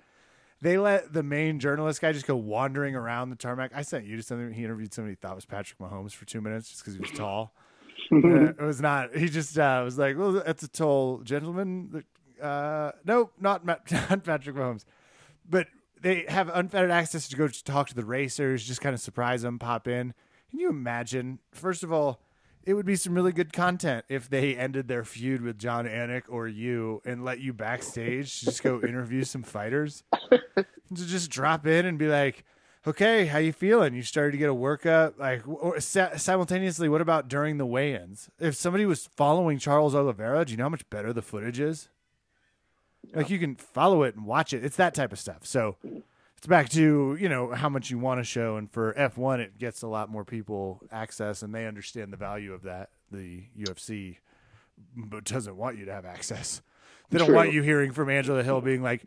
they 0.63 0.79
let 0.79 1.13
the 1.13 1.23
main 1.23 1.59
journalist 1.59 2.01
guy 2.01 2.13
just 2.13 2.27
go 2.27 2.37
wandering 2.37 2.95
around 2.95 3.31
the 3.31 3.37
tarmac. 3.37 3.73
I 3.75 3.83
sent 3.83 4.05
you 4.05 4.17
to 4.17 4.23
something. 4.23 4.53
He 4.53 4.65
interviewed 4.65 4.93
somebody 4.93 5.13
he 5.13 5.17
thought 5.17 5.35
was 5.35 5.47
Patrick 5.47 5.79
Mahomes 5.79 6.13
for 6.13 6.27
two 6.27 6.41
minutes 6.41 6.69
just 6.69 6.83
because 6.83 6.95
he 6.95 7.01
was 7.01 7.11
tall. 7.11 7.55
It 8.13 8.61
was 8.61 8.81
not. 8.81 9.15
He 9.15 9.29
just 9.29 9.57
uh, 9.57 9.83
was 9.85 9.97
like, 9.97 10.19
"Well, 10.19 10.33
that's 10.33 10.65
a 10.65 10.69
tall 10.69 11.19
gentleman." 11.19 12.03
Uh, 12.43 12.91
nope, 13.05 13.33
not, 13.39 13.65
not 13.65 14.25
Patrick 14.25 14.57
Mahomes. 14.57 14.85
But 15.49 15.69
they 16.01 16.25
have 16.27 16.51
unfettered 16.53 16.91
access 16.91 17.29
to 17.29 17.37
go 17.37 17.47
talk 17.47 17.89
to 17.89 17.95
the 17.95 18.05
racers, 18.05 18.67
just 18.67 18.81
kind 18.81 18.95
of 18.95 19.01
surprise 19.01 19.43
them, 19.43 19.61
pop 19.61 19.87
in. 19.87 20.13
Can 20.51 20.59
you 20.59 20.71
imagine? 20.71 21.39
First 21.53 21.85
of 21.85 21.93
all, 21.93 22.21
it 22.65 22.75
would 22.75 22.87
be 22.87 22.97
some 22.97 23.15
really 23.15 23.33
good 23.33 23.53
content 23.53 24.05
if 24.09 24.29
they 24.29 24.55
ended 24.55 24.89
their 24.89 25.05
feud 25.05 25.43
with 25.43 25.59
Jon 25.59 25.87
Anik 25.87 26.25
or 26.29 26.47
you 26.47 27.01
and 27.05 27.25
let 27.25 27.41
you 27.41 27.53
backstage 27.53 28.41
to 28.41 28.47
just 28.47 28.63
go 28.63 28.81
interview 28.83 29.25
some 29.25 29.43
fighters. 29.43 30.05
to 30.31 30.67
just 30.95 31.31
drop 31.31 31.67
in 31.67 31.87
and 31.87 31.99
be 31.99 32.09
like, 32.09 32.45
"Okay, 32.87 33.27
how 33.27 33.39
you 33.39 33.53
feeling? 33.53 33.95
You 33.95 34.03
started 34.03 34.33
to 34.33 34.39
get 34.39 34.51
a 34.51 34.55
workup." 34.55 35.19
Like, 35.19 35.47
or 35.47 35.81
simultaneously, 35.81 36.89
what 36.89 37.01
about 37.01 37.29
during 37.29 37.59
the 37.59 37.67
weigh-ins? 37.67 38.29
If 38.39 38.55
somebody 38.55 38.85
was 38.85 39.09
following 39.17 39.59
Charles 39.59 39.95
Oliveira, 39.95 40.45
do 40.45 40.53
you 40.53 40.57
know 40.59 40.65
how 40.65 40.71
much 40.71 40.89
better 40.91 41.13
the 41.13 41.23
footage 41.23 41.61
is? 41.61 41.89
Like, 43.15 43.31
you 43.31 43.39
can 43.39 43.57
follow 43.57 44.03
it 44.03 44.15
and 44.15 44.27
watch 44.27 44.53
it. 44.53 44.65
It's 44.65 44.77
that 44.77 44.95
type 44.95 45.13
of 45.13 45.19
stuff. 45.19 45.47
So. 45.47 45.77
It's 46.41 46.47
back 46.47 46.71
to 46.71 47.19
you 47.21 47.29
know 47.29 47.51
how 47.53 47.69
much 47.69 47.91
you 47.91 47.99
want 47.99 48.19
to 48.19 48.25
show, 48.25 48.57
and 48.57 48.73
for 48.73 48.97
F 48.97 49.19
one, 49.19 49.41
it 49.41 49.59
gets 49.59 49.83
a 49.83 49.87
lot 49.87 50.09
more 50.09 50.25
people 50.25 50.81
access, 50.91 51.43
and 51.43 51.55
they 51.55 51.67
understand 51.67 52.15
the 52.15 52.17
value 52.17 52.55
of 52.55 52.63
that. 52.63 52.89
The 53.13 53.45
UFC 53.59 54.17
but 54.97 55.25
doesn't 55.25 55.55
want 55.55 55.77
you 55.77 55.85
to 55.85 55.93
have 55.93 56.07
access. 56.07 56.63
They 57.11 57.19
don't 57.19 57.27
True. 57.27 57.37
want 57.37 57.53
you 57.53 57.61
hearing 57.61 57.93
from 57.93 58.09
Angela 58.09 58.43
Hill 58.43 58.63
being 58.63 58.83
like, 58.83 59.03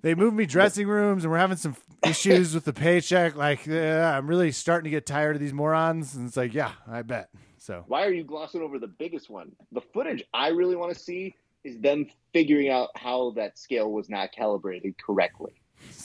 "They 0.00 0.14
moved 0.14 0.34
me 0.34 0.46
dressing 0.46 0.88
rooms, 0.88 1.24
and 1.24 1.30
we're 1.30 1.36
having 1.36 1.58
some 1.58 1.76
issues 2.06 2.54
with 2.54 2.64
the 2.64 2.72
paycheck. 2.72 3.36
Like, 3.36 3.66
yeah, 3.66 4.16
I'm 4.16 4.26
really 4.26 4.50
starting 4.50 4.84
to 4.84 4.90
get 4.90 5.04
tired 5.04 5.36
of 5.36 5.40
these 5.40 5.52
morons." 5.52 6.14
And 6.14 6.26
it's 6.26 6.38
like, 6.38 6.54
"Yeah, 6.54 6.72
I 6.86 7.02
bet." 7.02 7.28
So 7.58 7.84
Why 7.86 8.06
are 8.06 8.12
you 8.14 8.24
glossing 8.24 8.62
over 8.62 8.78
the 8.78 8.86
biggest 8.86 9.28
one? 9.28 9.52
The 9.72 9.82
footage 9.82 10.24
I 10.32 10.48
really 10.48 10.74
want 10.74 10.94
to 10.94 10.98
see 10.98 11.34
is 11.64 11.78
them 11.80 12.06
figuring 12.32 12.70
out 12.70 12.88
how 12.96 13.32
that 13.32 13.58
scale 13.58 13.92
was 13.92 14.08
not 14.08 14.32
calibrated 14.32 14.94
correctly. 14.96 15.52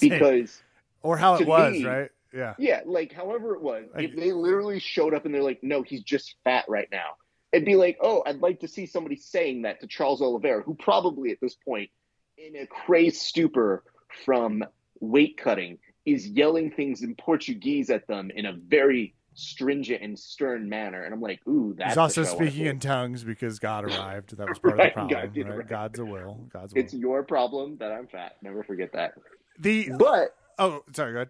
Because 0.01 0.61
or 1.03 1.17
how 1.17 1.35
it 1.35 1.45
was, 1.47 1.73
me- 1.73 1.85
right? 1.85 2.09
Yeah, 2.33 2.55
yeah, 2.57 2.81
like 2.85 3.13
however 3.13 3.53
it 3.53 3.61
was, 3.61 3.85
if 3.95 4.15
they 4.15 4.31
literally 4.31 4.79
showed 4.79 5.13
up 5.13 5.25
and 5.25 5.35
they're 5.35 5.43
like, 5.43 5.61
"No, 5.61 5.83
he's 5.83 6.01
just 6.01 6.35
fat 6.43 6.65
right 6.67 6.87
now," 6.91 7.11
it'd 7.51 7.63
be 7.65 7.75
like, 7.75 7.97
"Oh, 8.01 8.23
I'd 8.25 8.39
like 8.41 8.61
to 8.61 8.67
see 8.67 8.87
somebody 8.87 9.17
saying 9.17 9.61
that 9.63 9.81
to 9.81 9.87
Charles 9.87 10.19
Oliveira, 10.19 10.63
who 10.63 10.73
probably 10.73 11.29
at 11.31 11.37
this 11.39 11.53
point, 11.53 11.91
in 12.39 12.55
a 12.55 12.65
crazed 12.65 13.17
stupor 13.17 13.83
from 14.25 14.63
weight 14.99 15.37
cutting, 15.37 15.77
is 16.07 16.27
yelling 16.27 16.71
things 16.71 17.03
in 17.03 17.13
Portuguese 17.15 17.91
at 17.91 18.07
them 18.07 18.31
in 18.35 18.47
a 18.47 18.53
very 18.53 19.13
stringent 19.35 20.01
and 20.01 20.17
stern 20.17 20.67
manner." 20.67 21.03
And 21.03 21.13
I'm 21.13 21.21
like, 21.21 21.39
"Ooh, 21.47 21.75
that's 21.77 21.91
he's 21.91 21.97
also 21.99 22.23
show 22.23 22.29
I 22.31 22.33
wanna 22.33 22.49
speaking 22.49 22.65
in 22.65 22.79
tongues 22.79 23.23
because 23.23 23.59
God 23.59 23.83
arrived. 23.85 24.35
That 24.37 24.49
was 24.49 24.57
part 24.65 24.79
Right, 24.79 24.87
of 24.87 25.09
the 25.09 25.15
problem. 25.15 25.33
did, 25.33 25.47
right? 25.47 25.57
right. 25.57 25.67
God's 25.67 25.99
a 25.99 26.05
will. 26.05 26.49
God's 26.51 26.73
will. 26.73 26.81
It's 26.81 26.95
your 26.95 27.21
problem 27.21 27.77
that 27.77 27.91
I'm 27.91 28.07
fat. 28.07 28.37
Never 28.41 28.63
forget 28.63 28.93
that. 28.93 29.13
the 29.59 29.91
But 29.99 30.35
oh, 30.59 30.83
sorry, 30.95 31.13
go 31.13 31.17
ahead. 31.19 31.29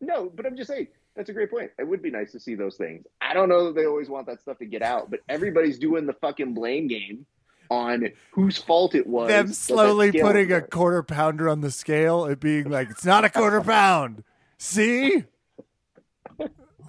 no, 0.00 0.30
but 0.34 0.46
I'm 0.46 0.56
just 0.56 0.70
saying 0.70 0.88
that's 1.16 1.28
a 1.28 1.32
great 1.32 1.50
point. 1.50 1.70
It 1.78 1.86
would 1.86 2.02
be 2.02 2.10
nice 2.10 2.32
to 2.32 2.40
see 2.40 2.54
those 2.54 2.76
things. 2.76 3.06
I 3.20 3.34
don't 3.34 3.48
know 3.48 3.66
that 3.66 3.74
they 3.74 3.86
always 3.86 4.08
want 4.08 4.26
that 4.26 4.40
stuff 4.40 4.58
to 4.58 4.66
get 4.66 4.82
out, 4.82 5.10
but 5.10 5.20
everybody's 5.28 5.78
doing 5.78 6.06
the 6.06 6.12
fucking 6.14 6.54
blame 6.54 6.88
game 6.88 7.26
on 7.70 8.08
whose 8.32 8.58
fault 8.58 8.94
it 8.94 9.06
was. 9.06 9.28
them 9.28 9.52
slowly 9.52 10.12
putting 10.12 10.52
a 10.52 10.60
quarter 10.60 11.02
pounder 11.02 11.48
on 11.48 11.60
the 11.60 11.70
scale 11.70 12.24
and 12.24 12.38
being 12.38 12.68
like, 12.68 12.90
it's 12.90 13.04
not 13.04 13.24
a 13.24 13.30
quarter 13.30 13.60
pound. 13.60 14.24
See? 14.58 15.24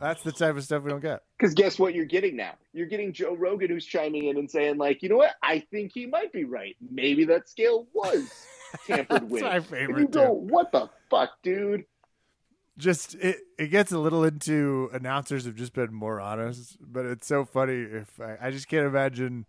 That's 0.01 0.23
the 0.23 0.31
type 0.31 0.57
of 0.57 0.63
stuff 0.63 0.83
we 0.83 0.91
don't 0.91 1.01
get. 1.01 1.21
Because 1.37 1.53
guess 1.53 1.79
what 1.79 1.93
you're 1.93 2.05
getting 2.05 2.35
now? 2.35 2.53
You're 2.73 2.87
getting 2.87 3.13
Joe 3.13 3.33
Rogan 3.33 3.69
who's 3.69 3.85
chiming 3.85 4.25
in 4.25 4.37
and 4.37 4.51
saying, 4.51 4.77
like, 4.77 5.01
you 5.01 5.09
know 5.09 5.17
what? 5.17 5.35
I 5.41 5.59
think 5.71 5.91
he 5.93 6.05
might 6.05 6.33
be 6.33 6.43
right. 6.43 6.75
Maybe 6.91 7.25
that 7.25 7.47
scale 7.47 7.87
was 7.93 8.29
tampered 8.87 9.29
with. 9.29 9.41
my 9.41 9.55
And 9.57 9.63
you 9.65 9.69
favorite 9.69 10.11
go, 10.11 10.27
too. 10.27 10.31
what 10.33 10.71
the 10.71 10.89
fuck, 11.09 11.31
dude? 11.43 11.85
Just 12.77 13.15
it, 13.15 13.37
it 13.57 13.67
gets 13.67 13.91
a 13.91 13.99
little 13.99 14.23
into 14.23 14.89
announcers 14.91 15.45
have 15.45 15.55
just 15.55 15.73
been 15.73 15.93
more 15.93 16.19
honest, 16.19 16.77
but 16.81 17.05
it's 17.05 17.25
so 17.27 17.45
funny 17.45 17.81
if 17.81 18.19
I, 18.19 18.37
I 18.47 18.51
just 18.51 18.67
can't 18.67 18.85
imagine 18.85 19.45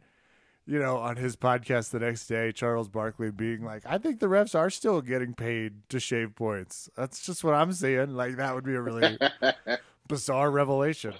you 0.66 0.80
know, 0.80 0.96
on 0.96 1.16
his 1.16 1.36
podcast 1.36 1.90
the 1.90 2.00
next 2.00 2.26
day, 2.26 2.50
Charles 2.50 2.88
Barkley 2.88 3.30
being 3.30 3.64
like, 3.64 3.82
I 3.86 3.98
think 3.98 4.18
the 4.18 4.26
refs 4.26 4.52
are 4.54 4.68
still 4.68 5.00
getting 5.00 5.32
paid 5.32 5.88
to 5.90 6.00
shave 6.00 6.34
points. 6.34 6.90
That's 6.96 7.24
just 7.24 7.44
what 7.44 7.54
I'm 7.54 7.72
seeing. 7.72 8.14
Like, 8.16 8.36
that 8.36 8.52
would 8.54 8.64
be 8.64 8.74
a 8.74 8.80
really 8.80 9.16
bizarre 10.08 10.50
revelation. 10.50 11.14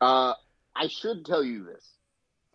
Uh, 0.00 0.34
I 0.76 0.88
should 0.88 1.24
tell 1.24 1.42
you 1.44 1.64
this, 1.64 1.88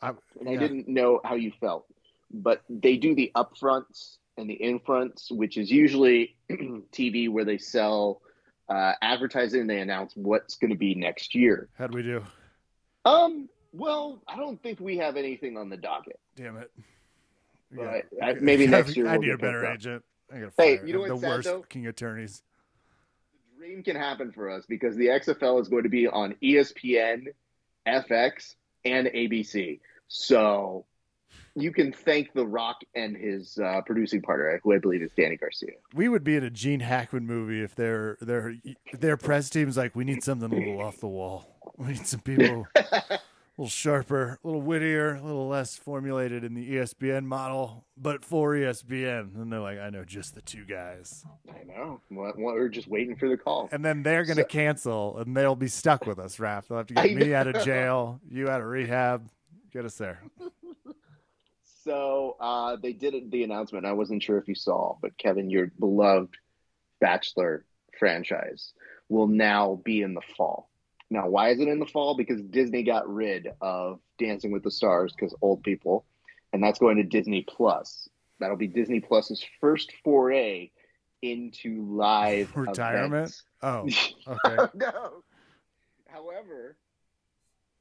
I, 0.02 0.12
and 0.40 0.50
I 0.50 0.58
didn't 0.58 0.88
know 0.88 1.22
how 1.24 1.36
you 1.36 1.52
felt, 1.60 1.86
but 2.32 2.64
they 2.70 2.98
do 2.98 3.16
the 3.16 3.32
upfronts 3.36 4.18
and 4.38 4.50
the 4.50 4.62
infronts, 4.62 5.32
which 5.32 5.58
is 5.58 5.72
usually 5.72 6.36
TV 6.52 7.30
where 7.30 7.46
they 7.46 7.58
sell 7.58 8.22
uh, 8.70 8.94
advertising 9.02 9.62
and 9.62 9.70
they 9.70 9.80
announce 9.80 10.14
what's 10.16 10.56
going 10.56 10.72
to 10.72 10.78
be 10.78 10.94
next 10.96 11.34
year. 11.36 11.70
How 11.78 11.88
do 11.88 11.96
we 11.96 12.04
do? 12.04 12.24
Um, 13.06 13.50
well, 13.74 14.22
I 14.28 14.36
don't 14.36 14.62
think 14.62 14.80
we 14.80 14.98
have 14.98 15.18
anything 15.18 15.58
on 15.58 15.70
the 15.70 15.78
docket. 15.78 16.20
Damn 16.36 16.58
it. 16.58 16.72
But, 17.72 18.06
uh, 18.22 18.34
maybe 18.42 18.68
next 18.68 18.96
year 18.96 19.08
I 19.08 19.14
we'll 19.14 19.22
need 19.22 19.32
a 19.32 19.38
better 19.38 19.66
agent. 19.66 20.04
I 20.32 20.40
gotta 20.40 20.52
Hey, 20.58 20.80
you 20.86 20.94
know 20.94 21.06
the 21.06 21.14
what's 21.14 21.22
sad, 21.22 21.30
worst 21.30 21.48
though? 21.48 21.62
fucking 21.62 21.88
attorneys. 21.88 22.44
The 23.56 23.66
dream 23.66 23.84
can 23.84 23.96
happen 23.96 24.32
for 24.32 24.50
us 24.50 24.66
because 24.68 24.96
the 24.96 25.08
XFL 25.08 25.62
is 25.62 25.70
going 25.70 25.84
to 25.84 25.90
be 25.90 26.08
on 26.08 26.36
ESPN, 26.44 27.28
FX, 27.88 28.56
and 28.86 29.08
ABC. 29.08 29.80
So 30.08 30.86
you 31.58 31.72
can 31.72 31.92
thank 31.92 32.34
The 32.34 32.46
Rock 32.46 32.78
and 32.96 33.18
his 33.18 33.58
uh, 33.58 33.82
producing 33.86 34.22
partner, 34.22 34.60
who 34.64 34.74
I 34.74 34.78
believe 34.78 35.02
is 35.02 35.12
Dany 35.18 35.40
Garcia. 35.40 35.72
We 35.94 36.08
would 36.08 36.24
be 36.24 36.36
in 36.36 36.44
a 36.44 36.50
Gene 36.50 36.80
Hackman 36.82 37.26
movie 37.26 37.62
if 37.62 37.76
their 37.76 38.18
their 38.22 38.56
their 38.94 39.18
press 39.18 39.50
team's 39.50 39.76
like, 39.78 39.96
we 39.96 40.04
need 40.06 40.24
something 40.24 40.52
a 40.52 40.56
little 40.56 40.82
off 40.86 40.98
the 41.00 41.08
wall. 41.08 41.58
We 41.78 41.88
need 41.88 42.08
some 42.08 42.20
people 42.22 42.68
a 42.76 43.20
little 43.58 43.70
sharper, 43.70 44.38
a 44.44 44.48
little 44.48 44.62
wittier, 44.62 45.16
a 45.16 45.22
little 45.24 45.48
less 45.48 45.76
formulated 45.76 46.44
in 46.44 46.54
the 46.54 46.74
ESPN 46.76 47.26
model, 47.26 47.86
but 47.98 48.24
for 48.24 48.54
ESPN. 48.54 49.36
And 49.36 49.52
they're 49.52 49.60
like, 49.60 49.80
I 49.80 49.90
know 49.90 50.04
just 50.06 50.36
the 50.36 50.42
two 50.44 50.64
guys. 50.64 51.26
I 51.50 51.64
know. 51.64 52.00
We're 52.12 52.70
just 52.70 52.88
waiting 52.88 53.16
for 53.16 53.28
the 53.28 53.38
call. 53.38 53.68
And 53.72 53.84
then 53.84 54.04
they're 54.04 54.26
going 54.26 54.38
to 54.38 54.44
So- 54.44 54.48
cancel 54.48 55.18
and 55.18 55.36
they'll 55.36 55.56
be 55.56 55.68
stuck 55.68 56.06
with 56.06 56.20
us, 56.20 56.38
Raph. 56.38 56.68
They'll 56.68 56.78
have 56.78 56.88
to 56.88 56.94
I 57.00 57.08
get 57.08 57.18
me 57.18 57.34
out 57.34 57.48
of 57.48 57.64
jail, 57.64 58.22
you 58.30 58.48
out 58.48 58.62
of 58.62 58.68
rehab. 58.68 59.28
Get 59.74 59.86
us 59.86 59.96
there. 59.96 60.22
So 61.88 62.36
uh, 62.42 62.76
they 62.76 62.92
did 62.92 63.32
the 63.32 63.44
announcement. 63.44 63.86
I 63.86 63.94
wasn't 63.94 64.22
sure 64.22 64.38
if 64.38 64.50
you 64.50 64.56
saw, 64.56 64.98
but 65.02 65.18
Kevin, 65.18 65.50
your 65.50 65.72
beloved 65.80 66.36
Bachelor 67.00 67.66
franchise 67.98 68.74
will 69.08 69.28
now 69.28 69.80
be 69.86 70.02
in 70.02 70.14
the 70.14 70.22
fall. 70.36 70.70
Now, 71.10 71.30
why 71.30 71.52
is 71.52 71.62
it 71.62 71.70
in 71.70 71.80
the 71.80 71.86
fall? 71.86 72.18
Because 72.18 72.42
Disney 72.42 72.84
got 72.84 73.08
rid 73.08 73.48
of 73.62 74.02
Dancing 74.20 74.52
with 74.52 74.64
the 74.64 74.72
Stars 74.72 75.14
because 75.14 75.34
old 75.42 75.64
people, 75.64 76.04
and 76.52 76.62
that's 76.62 76.78
going 76.78 76.98
to 76.98 77.04
Disney 77.04 77.46
Plus. 77.48 78.10
That'll 78.42 78.58
be 78.58 78.68
Disney 78.68 79.00
Plus's 79.00 79.46
first 79.62 79.94
foray 80.04 80.72
into 81.22 81.86
live 81.90 82.50
Retirement? 82.58 83.14
events. 83.14 83.44
Oh, 83.62 83.88
okay. 84.46 84.70
no. 84.76 85.24
However, 86.10 86.76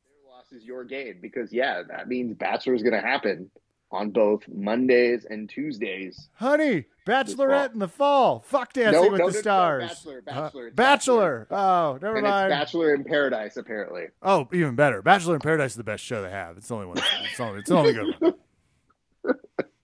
their 0.04 0.32
loss 0.32 0.52
is 0.52 0.64
your 0.64 0.84
gain 0.84 1.18
because 1.20 1.52
yeah, 1.52 1.82
that 1.88 2.06
means 2.06 2.36
Bachelor 2.36 2.74
is 2.74 2.84
going 2.84 2.94
to 2.94 3.04
happen 3.04 3.50
on 3.92 4.10
both 4.10 4.42
Mondays 4.48 5.24
and 5.28 5.48
Tuesdays. 5.48 6.28
Honey, 6.34 6.86
Bachelorette 7.06 7.72
in 7.72 7.78
the 7.78 7.88
fall. 7.88 8.40
Fuck 8.40 8.72
Dancing 8.72 9.00
No, 9.02 9.10
with 9.10 9.20
no, 9.20 9.26
the 9.28 9.32
no, 9.32 9.36
no, 9.36 9.40
Stars. 9.40 9.82
Bachelor, 9.88 10.18
Uh, 10.18 10.20
Bachelor, 10.42 10.66
it's 10.66 10.76
Bachelor. 10.76 11.46
Oh, 11.50 11.98
never 12.02 12.16
and 12.16 12.26
mind. 12.26 12.50
Bachelor 12.50 12.94
in 12.94 13.04
Paradise 13.04 13.56
apparently. 13.56 14.06
Oh, 14.22 14.48
even 14.52 14.74
better. 14.74 15.02
Bachelor 15.02 15.34
in 15.34 15.40
Paradise 15.40 15.72
is 15.72 15.76
the 15.76 15.84
best 15.84 16.02
show 16.04 16.22
they 16.22 16.30
have. 16.30 16.56
It's 16.56 16.68
the 16.68 16.74
only 16.74 16.86
one. 16.86 16.98
It's 16.98 17.36
the 17.36 17.44
only, 17.44 17.58
it's 17.60 17.68
the 17.68 17.76
only 17.76 17.92
good 17.92 18.14
one. 18.18 18.34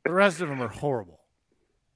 The 0.04 0.12
rest 0.12 0.40
of 0.40 0.48
them 0.48 0.60
are 0.60 0.68
horrible. 0.68 1.20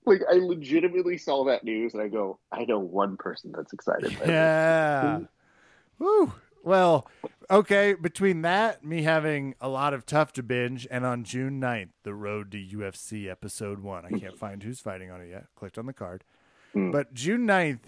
Like 0.07 0.23
I 0.31 0.35
legitimately 0.35 1.19
saw 1.19 1.45
that 1.47 1.64
news 1.64 1.92
and 1.92 2.03
I 2.03 2.07
go, 2.07 2.38
I 2.53 2.64
know 2.64 2.79
one 2.79 3.16
person 3.16 3.53
that's 3.55 3.73
excited. 3.73 4.16
Yeah. 4.25 5.21
Woo. 5.99 6.33
Well, 6.66 7.07
okay. 7.48 7.94
Between 7.94 8.42
that, 8.42 8.85
me 8.85 9.02
having 9.02 9.55
a 9.61 9.68
lot 9.68 9.94
of 9.94 10.05
tough 10.05 10.33
to 10.33 10.42
binge, 10.42 10.85
and 10.90 11.07
on 11.07 11.22
June 11.22 11.61
9th, 11.61 11.90
the 12.02 12.12
road 12.12 12.50
to 12.50 12.59
UFC 12.59 13.31
episode 13.31 13.79
one. 13.79 14.05
I 14.05 14.18
can't 14.18 14.37
find 14.37 14.61
who's 14.64 14.81
fighting 14.81 15.09
on 15.09 15.20
it 15.20 15.31
yet. 15.31 15.46
Clicked 15.55 15.79
on 15.79 15.87
the 15.87 15.92
card. 15.92 16.24
Hmm. 16.72 16.90
But 16.90 17.14
June 17.14 17.46
9th 17.46 17.83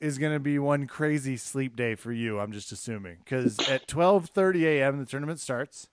is 0.00 0.16
going 0.16 0.32
to 0.32 0.40
be 0.40 0.58
one 0.58 0.86
crazy 0.86 1.36
sleep 1.36 1.76
day 1.76 1.94
for 1.94 2.10
you, 2.10 2.40
I'm 2.40 2.52
just 2.52 2.72
assuming. 2.72 3.18
Because 3.22 3.58
at 3.68 3.86
12.30 3.86 4.62
a.m., 4.62 4.98
the 4.98 5.04
tournament 5.04 5.38
starts. 5.38 5.90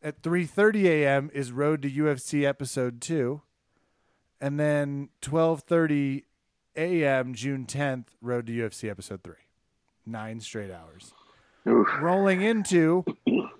At 0.00 0.22
3.30 0.22 0.84
a.m. 0.84 1.30
is 1.34 1.50
Road 1.50 1.82
to 1.82 1.90
UFC 1.90 2.44
episode 2.44 3.00
two. 3.00 3.42
And 4.40 4.60
then 4.60 5.08
12.30 5.20 6.22
a.m. 6.76 7.34
June 7.34 7.66
10th, 7.66 8.06
Road 8.22 8.46
to 8.46 8.52
UFC 8.52 8.88
episode 8.88 9.24
three. 9.24 9.34
Nine 10.06 10.38
straight 10.38 10.70
hours. 10.70 11.12
Oof. 11.66 11.88
Rolling 12.00 12.42
into 12.42 13.04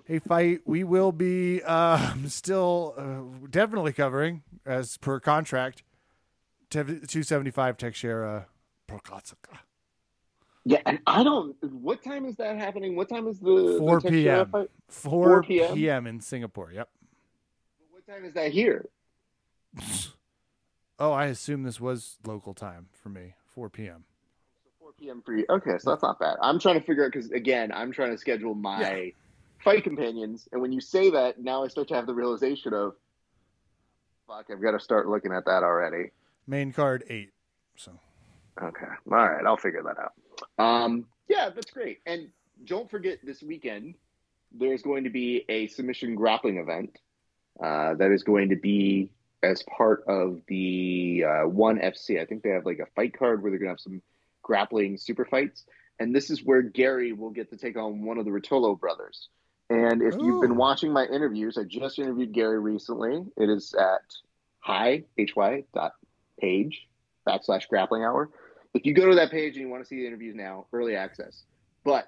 a 0.07 0.19
fight 0.19 0.61
we 0.65 0.83
will 0.83 1.11
be 1.11 1.61
um, 1.63 2.27
still 2.27 2.93
uh, 2.97 3.47
definitely 3.49 3.93
covering 3.93 4.43
as 4.65 4.97
per 4.97 5.19
contract. 5.19 5.83
275 6.69 7.77
Teixeira 7.77 8.47
Prochazka. 8.87 9.59
Yeah, 10.65 10.81
and 10.85 10.99
I 11.05 11.23
don't. 11.23 11.55
What 11.61 12.03
time 12.03 12.25
is 12.25 12.35
that 12.37 12.57
happening? 12.57 12.95
What 12.95 13.07
time 13.07 13.27
is 13.27 13.39
the 13.39 13.77
4 13.79 14.01
the 14.01 14.09
p.m. 14.09 14.49
fight? 14.49 14.69
4 14.89 15.43
p.m.? 15.43 15.73
p.m. 15.75 16.07
in 16.07 16.19
Singapore. 16.19 16.71
Yep. 16.73 16.89
What 17.91 18.07
time 18.07 18.25
is 18.25 18.33
that 18.33 18.51
here? 18.51 18.85
Oh, 20.97 21.11
I 21.11 21.25
assume 21.25 21.63
this 21.63 21.81
was 21.81 22.15
local 22.25 22.53
time 22.53 22.87
for 22.93 23.09
me. 23.09 23.33
4 23.47 23.69
p.m. 23.69 24.05
4 24.99 25.05
p.m. 25.05 25.21
for 25.25 25.35
you. 25.35 25.45
Okay, 25.49 25.77
so 25.79 25.91
that's 25.91 26.03
not 26.03 26.19
bad. 26.19 26.35
I'm 26.41 26.59
trying 26.59 26.79
to 26.79 26.85
figure 26.85 27.05
out 27.05 27.11
because 27.11 27.31
again, 27.31 27.71
I'm 27.71 27.91
trying 27.91 28.11
to 28.11 28.17
schedule 28.17 28.55
my 28.55 29.13
fight 29.63 29.83
companions, 29.83 30.47
and 30.51 30.61
when 30.61 30.71
you 30.71 30.81
say 30.81 31.11
that, 31.11 31.39
now 31.39 31.63
I 31.63 31.67
start 31.67 31.87
to 31.89 31.95
have 31.95 32.05
the 32.05 32.13
realization 32.13 32.73
of, 32.73 32.95
fuck, 34.27 34.45
I've 34.51 34.61
got 34.61 34.71
to 34.71 34.79
start 34.79 35.07
looking 35.07 35.31
at 35.31 35.45
that 35.45 35.63
already. 35.63 36.11
Main 36.47 36.71
card 36.71 37.03
8. 37.09 37.31
So 37.77 37.91
Okay, 38.61 38.85
all 39.11 39.29
right, 39.29 39.45
I'll 39.45 39.57
figure 39.57 39.83
that 39.83 39.97
out. 39.99 40.13
Um, 40.63 41.05
yeah, 41.27 41.49
that's 41.53 41.71
great. 41.71 41.99
And 42.05 42.29
don't 42.63 42.89
forget, 42.89 43.19
this 43.23 43.43
weekend 43.43 43.95
there's 44.57 44.81
going 44.81 45.03
to 45.03 45.09
be 45.09 45.43
a 45.49 45.67
submission 45.67 46.15
grappling 46.15 46.57
event 46.57 46.97
uh, 47.61 47.95
that 47.95 48.11
is 48.11 48.23
going 48.23 48.49
to 48.49 48.55
be 48.55 49.09
as 49.43 49.61
part 49.63 50.05
of 50.07 50.39
the 50.47 51.25
uh, 51.27 51.47
One 51.47 51.79
FC. 51.79 52.21
I 52.21 52.25
think 52.25 52.43
they 52.43 52.51
have 52.51 52.65
like 52.65 52.79
a 52.79 52.85
fight 52.95 53.17
card 53.17 53.41
where 53.41 53.51
they're 53.51 53.59
going 53.59 53.67
to 53.67 53.73
have 53.73 53.79
some 53.79 54.01
grappling 54.45 54.95
super 54.95 55.25
fights, 55.25 55.65
and 55.99 56.15
this 56.15 56.29
is 56.29 56.43
where 56.43 56.61
Garry 56.61 57.13
will 57.13 57.31
get 57.31 57.49
to 57.49 57.57
take 57.57 57.75
on 57.75 58.05
one 58.05 58.19
of 58.19 58.25
the 58.25 58.31
Ruotolo 58.31 58.79
brothers. 58.79 59.29
And 59.71 60.03
if 60.03 60.13
you've 60.13 60.41
been 60.41 60.51
oh. 60.51 60.55
watching 60.55 60.93
my 60.93 61.05
interviews, 61.05 61.57
I 61.57 61.63
just 61.63 61.97
interviewed 61.97 62.31
Garry 62.31 62.59
recently. 62.59 63.25
It 63.37 63.49
is 63.49 63.73
at 63.73 64.03
hi 64.59 65.03
hy 65.17 65.63
dot 65.73 65.93
page 66.39 66.87
backslash 67.27 67.67
grappling 67.67 68.03
hour. 68.03 68.29
If 68.75 68.85
you 68.85 68.93
go 68.93 69.09
to 69.09 69.15
that 69.15 69.31
page 69.31 69.55
and 69.55 69.65
you 69.65 69.69
want 69.69 69.81
to 69.83 69.87
see 69.87 69.95
the 69.95 70.07
interviews 70.07 70.35
now, 70.35 70.67
early 70.71 70.95
access. 70.95 71.43
But 71.83 72.07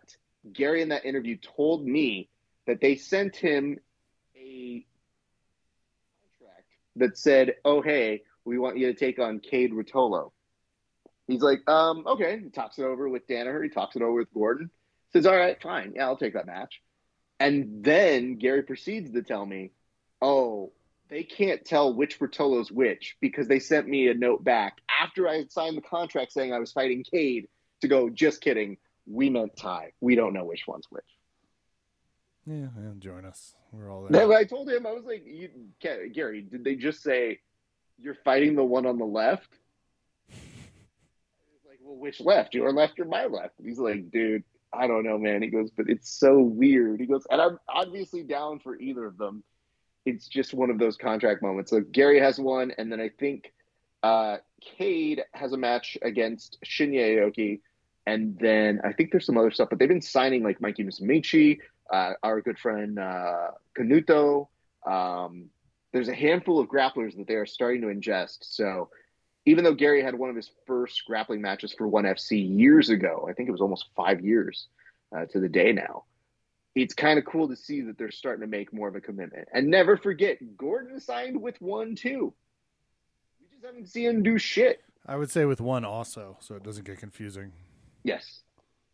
Garry 0.53 0.83
in 0.83 0.89
that 0.89 1.05
interview 1.05 1.37
told 1.37 1.83
me 1.83 2.29
that 2.67 2.81
they 2.81 2.97
sent 2.97 3.35
him 3.35 3.79
a 4.35 4.85
contract 6.39 6.67
that 6.97 7.17
said, 7.17 7.55
"Oh 7.65 7.81
hey, 7.81 8.21
we 8.45 8.59
want 8.59 8.77
you 8.77 8.85
to 8.85 8.93
take 8.93 9.17
on 9.17 9.39
Kade 9.39 9.71
Ruotolo." 9.71 10.31
He's 11.27 11.41
like, 11.41 11.67
um, 11.69 12.05
okay. 12.07 12.39
He 12.41 12.49
talks 12.49 12.79
it 12.79 12.83
over 12.83 13.09
with 13.09 13.27
Danaher. 13.27 13.63
He 13.63 13.69
talks 13.69 13.95
it 13.95 14.01
over 14.01 14.13
with 14.13 14.33
Gordon. 14.33 14.69
Says, 15.13 15.25
all 15.25 15.35
right, 15.35 15.61
fine. 15.61 15.93
Yeah, 15.95 16.05
I'll 16.05 16.17
take 16.17 16.33
that 16.33 16.47
match. 16.47 16.81
And 17.39 17.83
then 17.83 18.37
Garry 18.37 18.63
proceeds 18.63 19.11
to 19.11 19.21
tell 19.21 19.45
me, 19.45 19.71
oh, 20.21 20.71
they 21.09 21.23
can't 21.23 21.63
tell 21.63 21.93
which 21.93 22.19
Ruotolo's 22.19 22.71
which 22.71 23.15
because 23.21 23.47
they 23.47 23.59
sent 23.59 23.87
me 23.87 24.07
a 24.07 24.13
note 24.13 24.43
back 24.43 24.79
after 25.01 25.27
I 25.27 25.37
had 25.37 25.51
signed 25.51 25.77
the 25.77 25.81
contract 25.81 26.33
saying 26.33 26.53
I 26.53 26.59
was 26.59 26.71
fighting 26.71 27.03
Kade 27.03 27.47
to 27.81 27.87
go, 27.87 28.09
just 28.09 28.41
kidding. 28.41 28.77
We 29.05 29.29
meant 29.29 29.55
Tye. 29.55 29.91
We 30.01 30.15
don't 30.15 30.33
know 30.33 30.43
which 30.43 30.67
one's 30.67 30.87
which. 30.89 31.03
yeah, 32.45 32.67
yeah, 32.77 32.91
join 32.99 33.23
us. 33.23 33.53
We're 33.71 33.91
all 33.91 34.07
there. 34.09 34.33
I 34.33 34.43
told 34.43 34.69
him, 34.69 34.85
I 34.85 34.91
was 34.91 35.05
like, 35.05 35.23
you, 35.25 35.49
Garry, 35.79 36.41
did 36.41 36.63
they 36.63 36.75
just 36.75 37.03
say 37.03 37.39
you're 37.97 38.17
fighting 38.25 38.55
the 38.55 38.65
one 38.65 38.85
on 38.85 38.97
the 38.97 39.05
left? 39.05 39.49
Which 41.89 42.19
left? 42.19 42.53
Your 42.53 42.73
left 42.73 42.99
or 42.99 43.05
my 43.05 43.25
left? 43.25 43.59
And 43.59 43.67
he's 43.67 43.79
like, 43.79 44.11
dude, 44.11 44.43
I 44.73 44.87
don't 44.87 45.05
know, 45.05 45.17
man. 45.17 45.41
He 45.41 45.47
goes, 45.47 45.71
but 45.71 45.89
it's 45.89 46.09
so 46.09 46.39
weird. 46.39 46.99
He 46.99 47.05
goes, 47.05 47.25
and 47.31 47.41
I'm 47.41 47.57
obviously 47.69 48.23
down 48.23 48.59
for 48.59 48.75
either 48.77 49.05
of 49.05 49.17
them. 49.17 49.43
It's 50.05 50.27
just 50.27 50.53
one 50.53 50.69
of 50.69 50.79
those 50.79 50.97
contract 50.97 51.41
moments. 51.41 51.71
So 51.71 51.81
Garry 51.81 52.19
has 52.19 52.39
one, 52.39 52.71
and 52.77 52.91
then 52.91 52.99
I 52.99 53.09
think 53.09 53.53
uh, 54.03 54.37
Kade 54.79 55.21
has 55.33 55.53
a 55.53 55.57
match 55.57 55.97
against 56.01 56.57
Shinya 56.65 57.17
Aoki, 57.17 57.61
and 58.05 58.37
then 58.39 58.81
I 58.83 58.93
think 58.93 59.11
there's 59.11 59.25
some 59.25 59.37
other 59.37 59.51
stuff. 59.51 59.69
But 59.69 59.79
they've 59.79 59.87
been 59.89 60.01
signing 60.01 60.43
like 60.43 60.61
Mikey 60.61 60.83
Musumeci. 60.83 61.59
uh, 61.91 62.13
our 62.23 62.41
good 62.41 62.59
friend 62.59 62.99
uh, 62.99 63.51
Canuto. 63.77 64.47
Um, 64.85 65.49
there's 65.93 66.09
a 66.09 66.15
handful 66.15 66.59
of 66.59 66.67
grapplers 66.67 67.15
that 67.17 67.27
they 67.27 67.35
are 67.35 67.45
starting 67.45 67.81
to 67.81 67.87
ingest. 67.87 68.39
So 68.41 68.89
even 69.47 69.63
though 69.63 69.73
Garry 69.73 70.03
had 70.03 70.13
one 70.13 70.29
of 70.29 70.35
his 70.35 70.51
first 70.65 71.05
grappling 71.05 71.41
matches 71.41 71.71
for 71.71 71.87
ONE 71.87 72.03
FC 72.03 72.57
years 72.57 72.89
ago, 72.89 73.25
I 73.29 73.33
think 73.33 73.47
it 73.47 73.53
was 73.53 73.61
almost 73.61 73.85
five 73.95 74.19
years 74.19 74.67
uh, 75.15 75.25
to 75.27 75.39
the 75.39 75.47
day 75.47 75.71
now. 75.71 76.03
It's 76.75 76.93
kind 76.93 77.17
of 77.17 77.23
cool 77.23 77.47
to 77.47 77.55
see 77.55 77.79
that 77.81 77.97
they're 77.97 78.11
starting 78.11 78.41
to 78.41 78.47
make 78.47 78.73
more 78.73 78.89
of 78.89 78.95
a 78.95 79.01
commitment. 79.01 79.47
And 79.53 79.69
never 79.69 79.95
forget, 79.95 80.37
Gordon 80.57 80.99
signed 80.99 81.41
with 81.41 81.59
one 81.61 81.95
too. 81.95 82.33
We 83.39 83.47
just 83.55 83.65
haven't 83.65 83.87
seen 83.87 84.09
him 84.09 84.21
do 84.21 84.37
shit. 84.37 84.81
I 85.05 85.15
would 85.15 85.31
say 85.31 85.45
with 85.45 85.61
one 85.61 85.85
also, 85.85 86.35
so 86.41 86.55
it 86.55 86.63
doesn't 86.63 86.85
get 86.85 86.97
confusing. 86.97 87.53
Yes. 88.03 88.41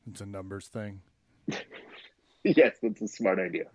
It's 0.08 0.22
a 0.22 0.28
numbers 0.28 0.68
thing. 0.68 1.02
yes, 2.44 2.78
that's 2.80 3.02
a 3.02 3.08
smart 3.08 3.40
idea. 3.40 3.66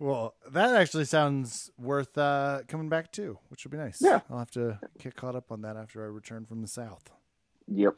Well, 0.00 0.34
that 0.52 0.76
actually 0.76 1.06
sounds 1.06 1.70
worth 1.76 2.16
uh, 2.16 2.60
coming 2.68 2.88
back 2.88 3.10
to, 3.12 3.38
which 3.48 3.64
would 3.64 3.72
be 3.72 3.78
nice. 3.78 3.98
Yeah. 4.00 4.20
I'll 4.30 4.38
have 4.38 4.50
to 4.52 4.78
get 5.02 5.16
caught 5.16 5.34
up 5.34 5.50
on 5.50 5.62
that 5.62 5.76
after 5.76 6.02
I 6.04 6.06
return 6.06 6.46
from 6.46 6.60
the 6.62 6.68
South. 6.68 7.10
Yep. 7.66 7.94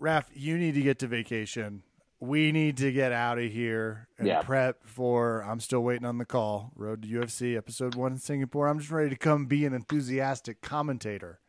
Raph, 0.00 0.24
you 0.34 0.56
need 0.56 0.74
to 0.74 0.82
get 0.82 0.98
to 1.00 1.06
vacation. 1.06 1.82
We 2.20 2.52
need 2.52 2.76
to 2.78 2.92
get 2.92 3.12
out 3.12 3.38
of 3.38 3.50
here 3.50 4.08
and 4.18 4.26
Yeah. 4.28 4.42
prep 4.42 4.86
for. 4.86 5.40
I'm 5.42 5.60
still 5.60 5.80
waiting 5.82 6.06
on 6.06 6.18
the 6.18 6.24
call. 6.24 6.70
Road 6.76 7.02
to 7.02 7.08
UFC, 7.08 7.56
episode 7.56 7.96
one 7.96 8.12
in 8.12 8.18
Singapore. 8.18 8.68
I'm 8.68 8.78
just 8.78 8.90
ready 8.92 9.10
to 9.10 9.16
come 9.16 9.46
be 9.46 9.66
an 9.66 9.74
enthusiastic 9.74 10.62
commentator. 10.62 11.40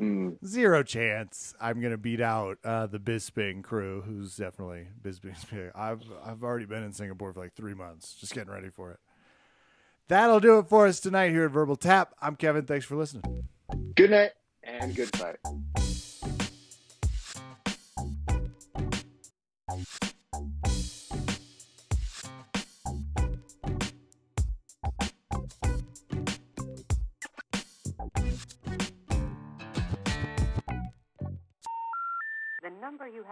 Mm, 0.00 0.42
Zero 0.46 0.82
chance 0.82 1.52
I'm 1.60 1.80
gonna 1.82 1.98
beat 1.98 2.22
out 2.22 2.56
uh, 2.64 2.86
the 2.86 2.98
Bisping 2.98 3.62
crew, 3.62 4.00
who's 4.00 4.34
definitely 4.36 4.86
Bisping. 5.02 5.70
I've 5.74 6.02
I've 6.24 6.42
already 6.42 6.64
been 6.64 6.82
in 6.82 6.92
Singapore 6.92 7.32
for 7.34 7.40
like 7.40 7.52
three 7.54 7.74
months, 7.74 8.14
just 8.14 8.32
getting 8.34 8.50
ready 8.52 8.70
for 8.70 8.92
it. 8.92 8.98
That'll 10.08 10.40
do 10.40 10.58
it 10.58 10.68
for 10.68 10.86
us 10.86 11.00
tonight 11.00 11.30
here 11.30 11.44
at 11.44 11.50
Verbal 11.50 11.76
Tap. 11.76 12.14
I'm 12.20 12.34
Kevin. 12.34 12.64
Thanks 12.64 12.86
for 12.86 12.96
listening. 12.96 13.46
good 13.94 14.10
night 14.10 14.32
and 14.64 14.94
good 14.96 15.14
fight. 15.14 15.36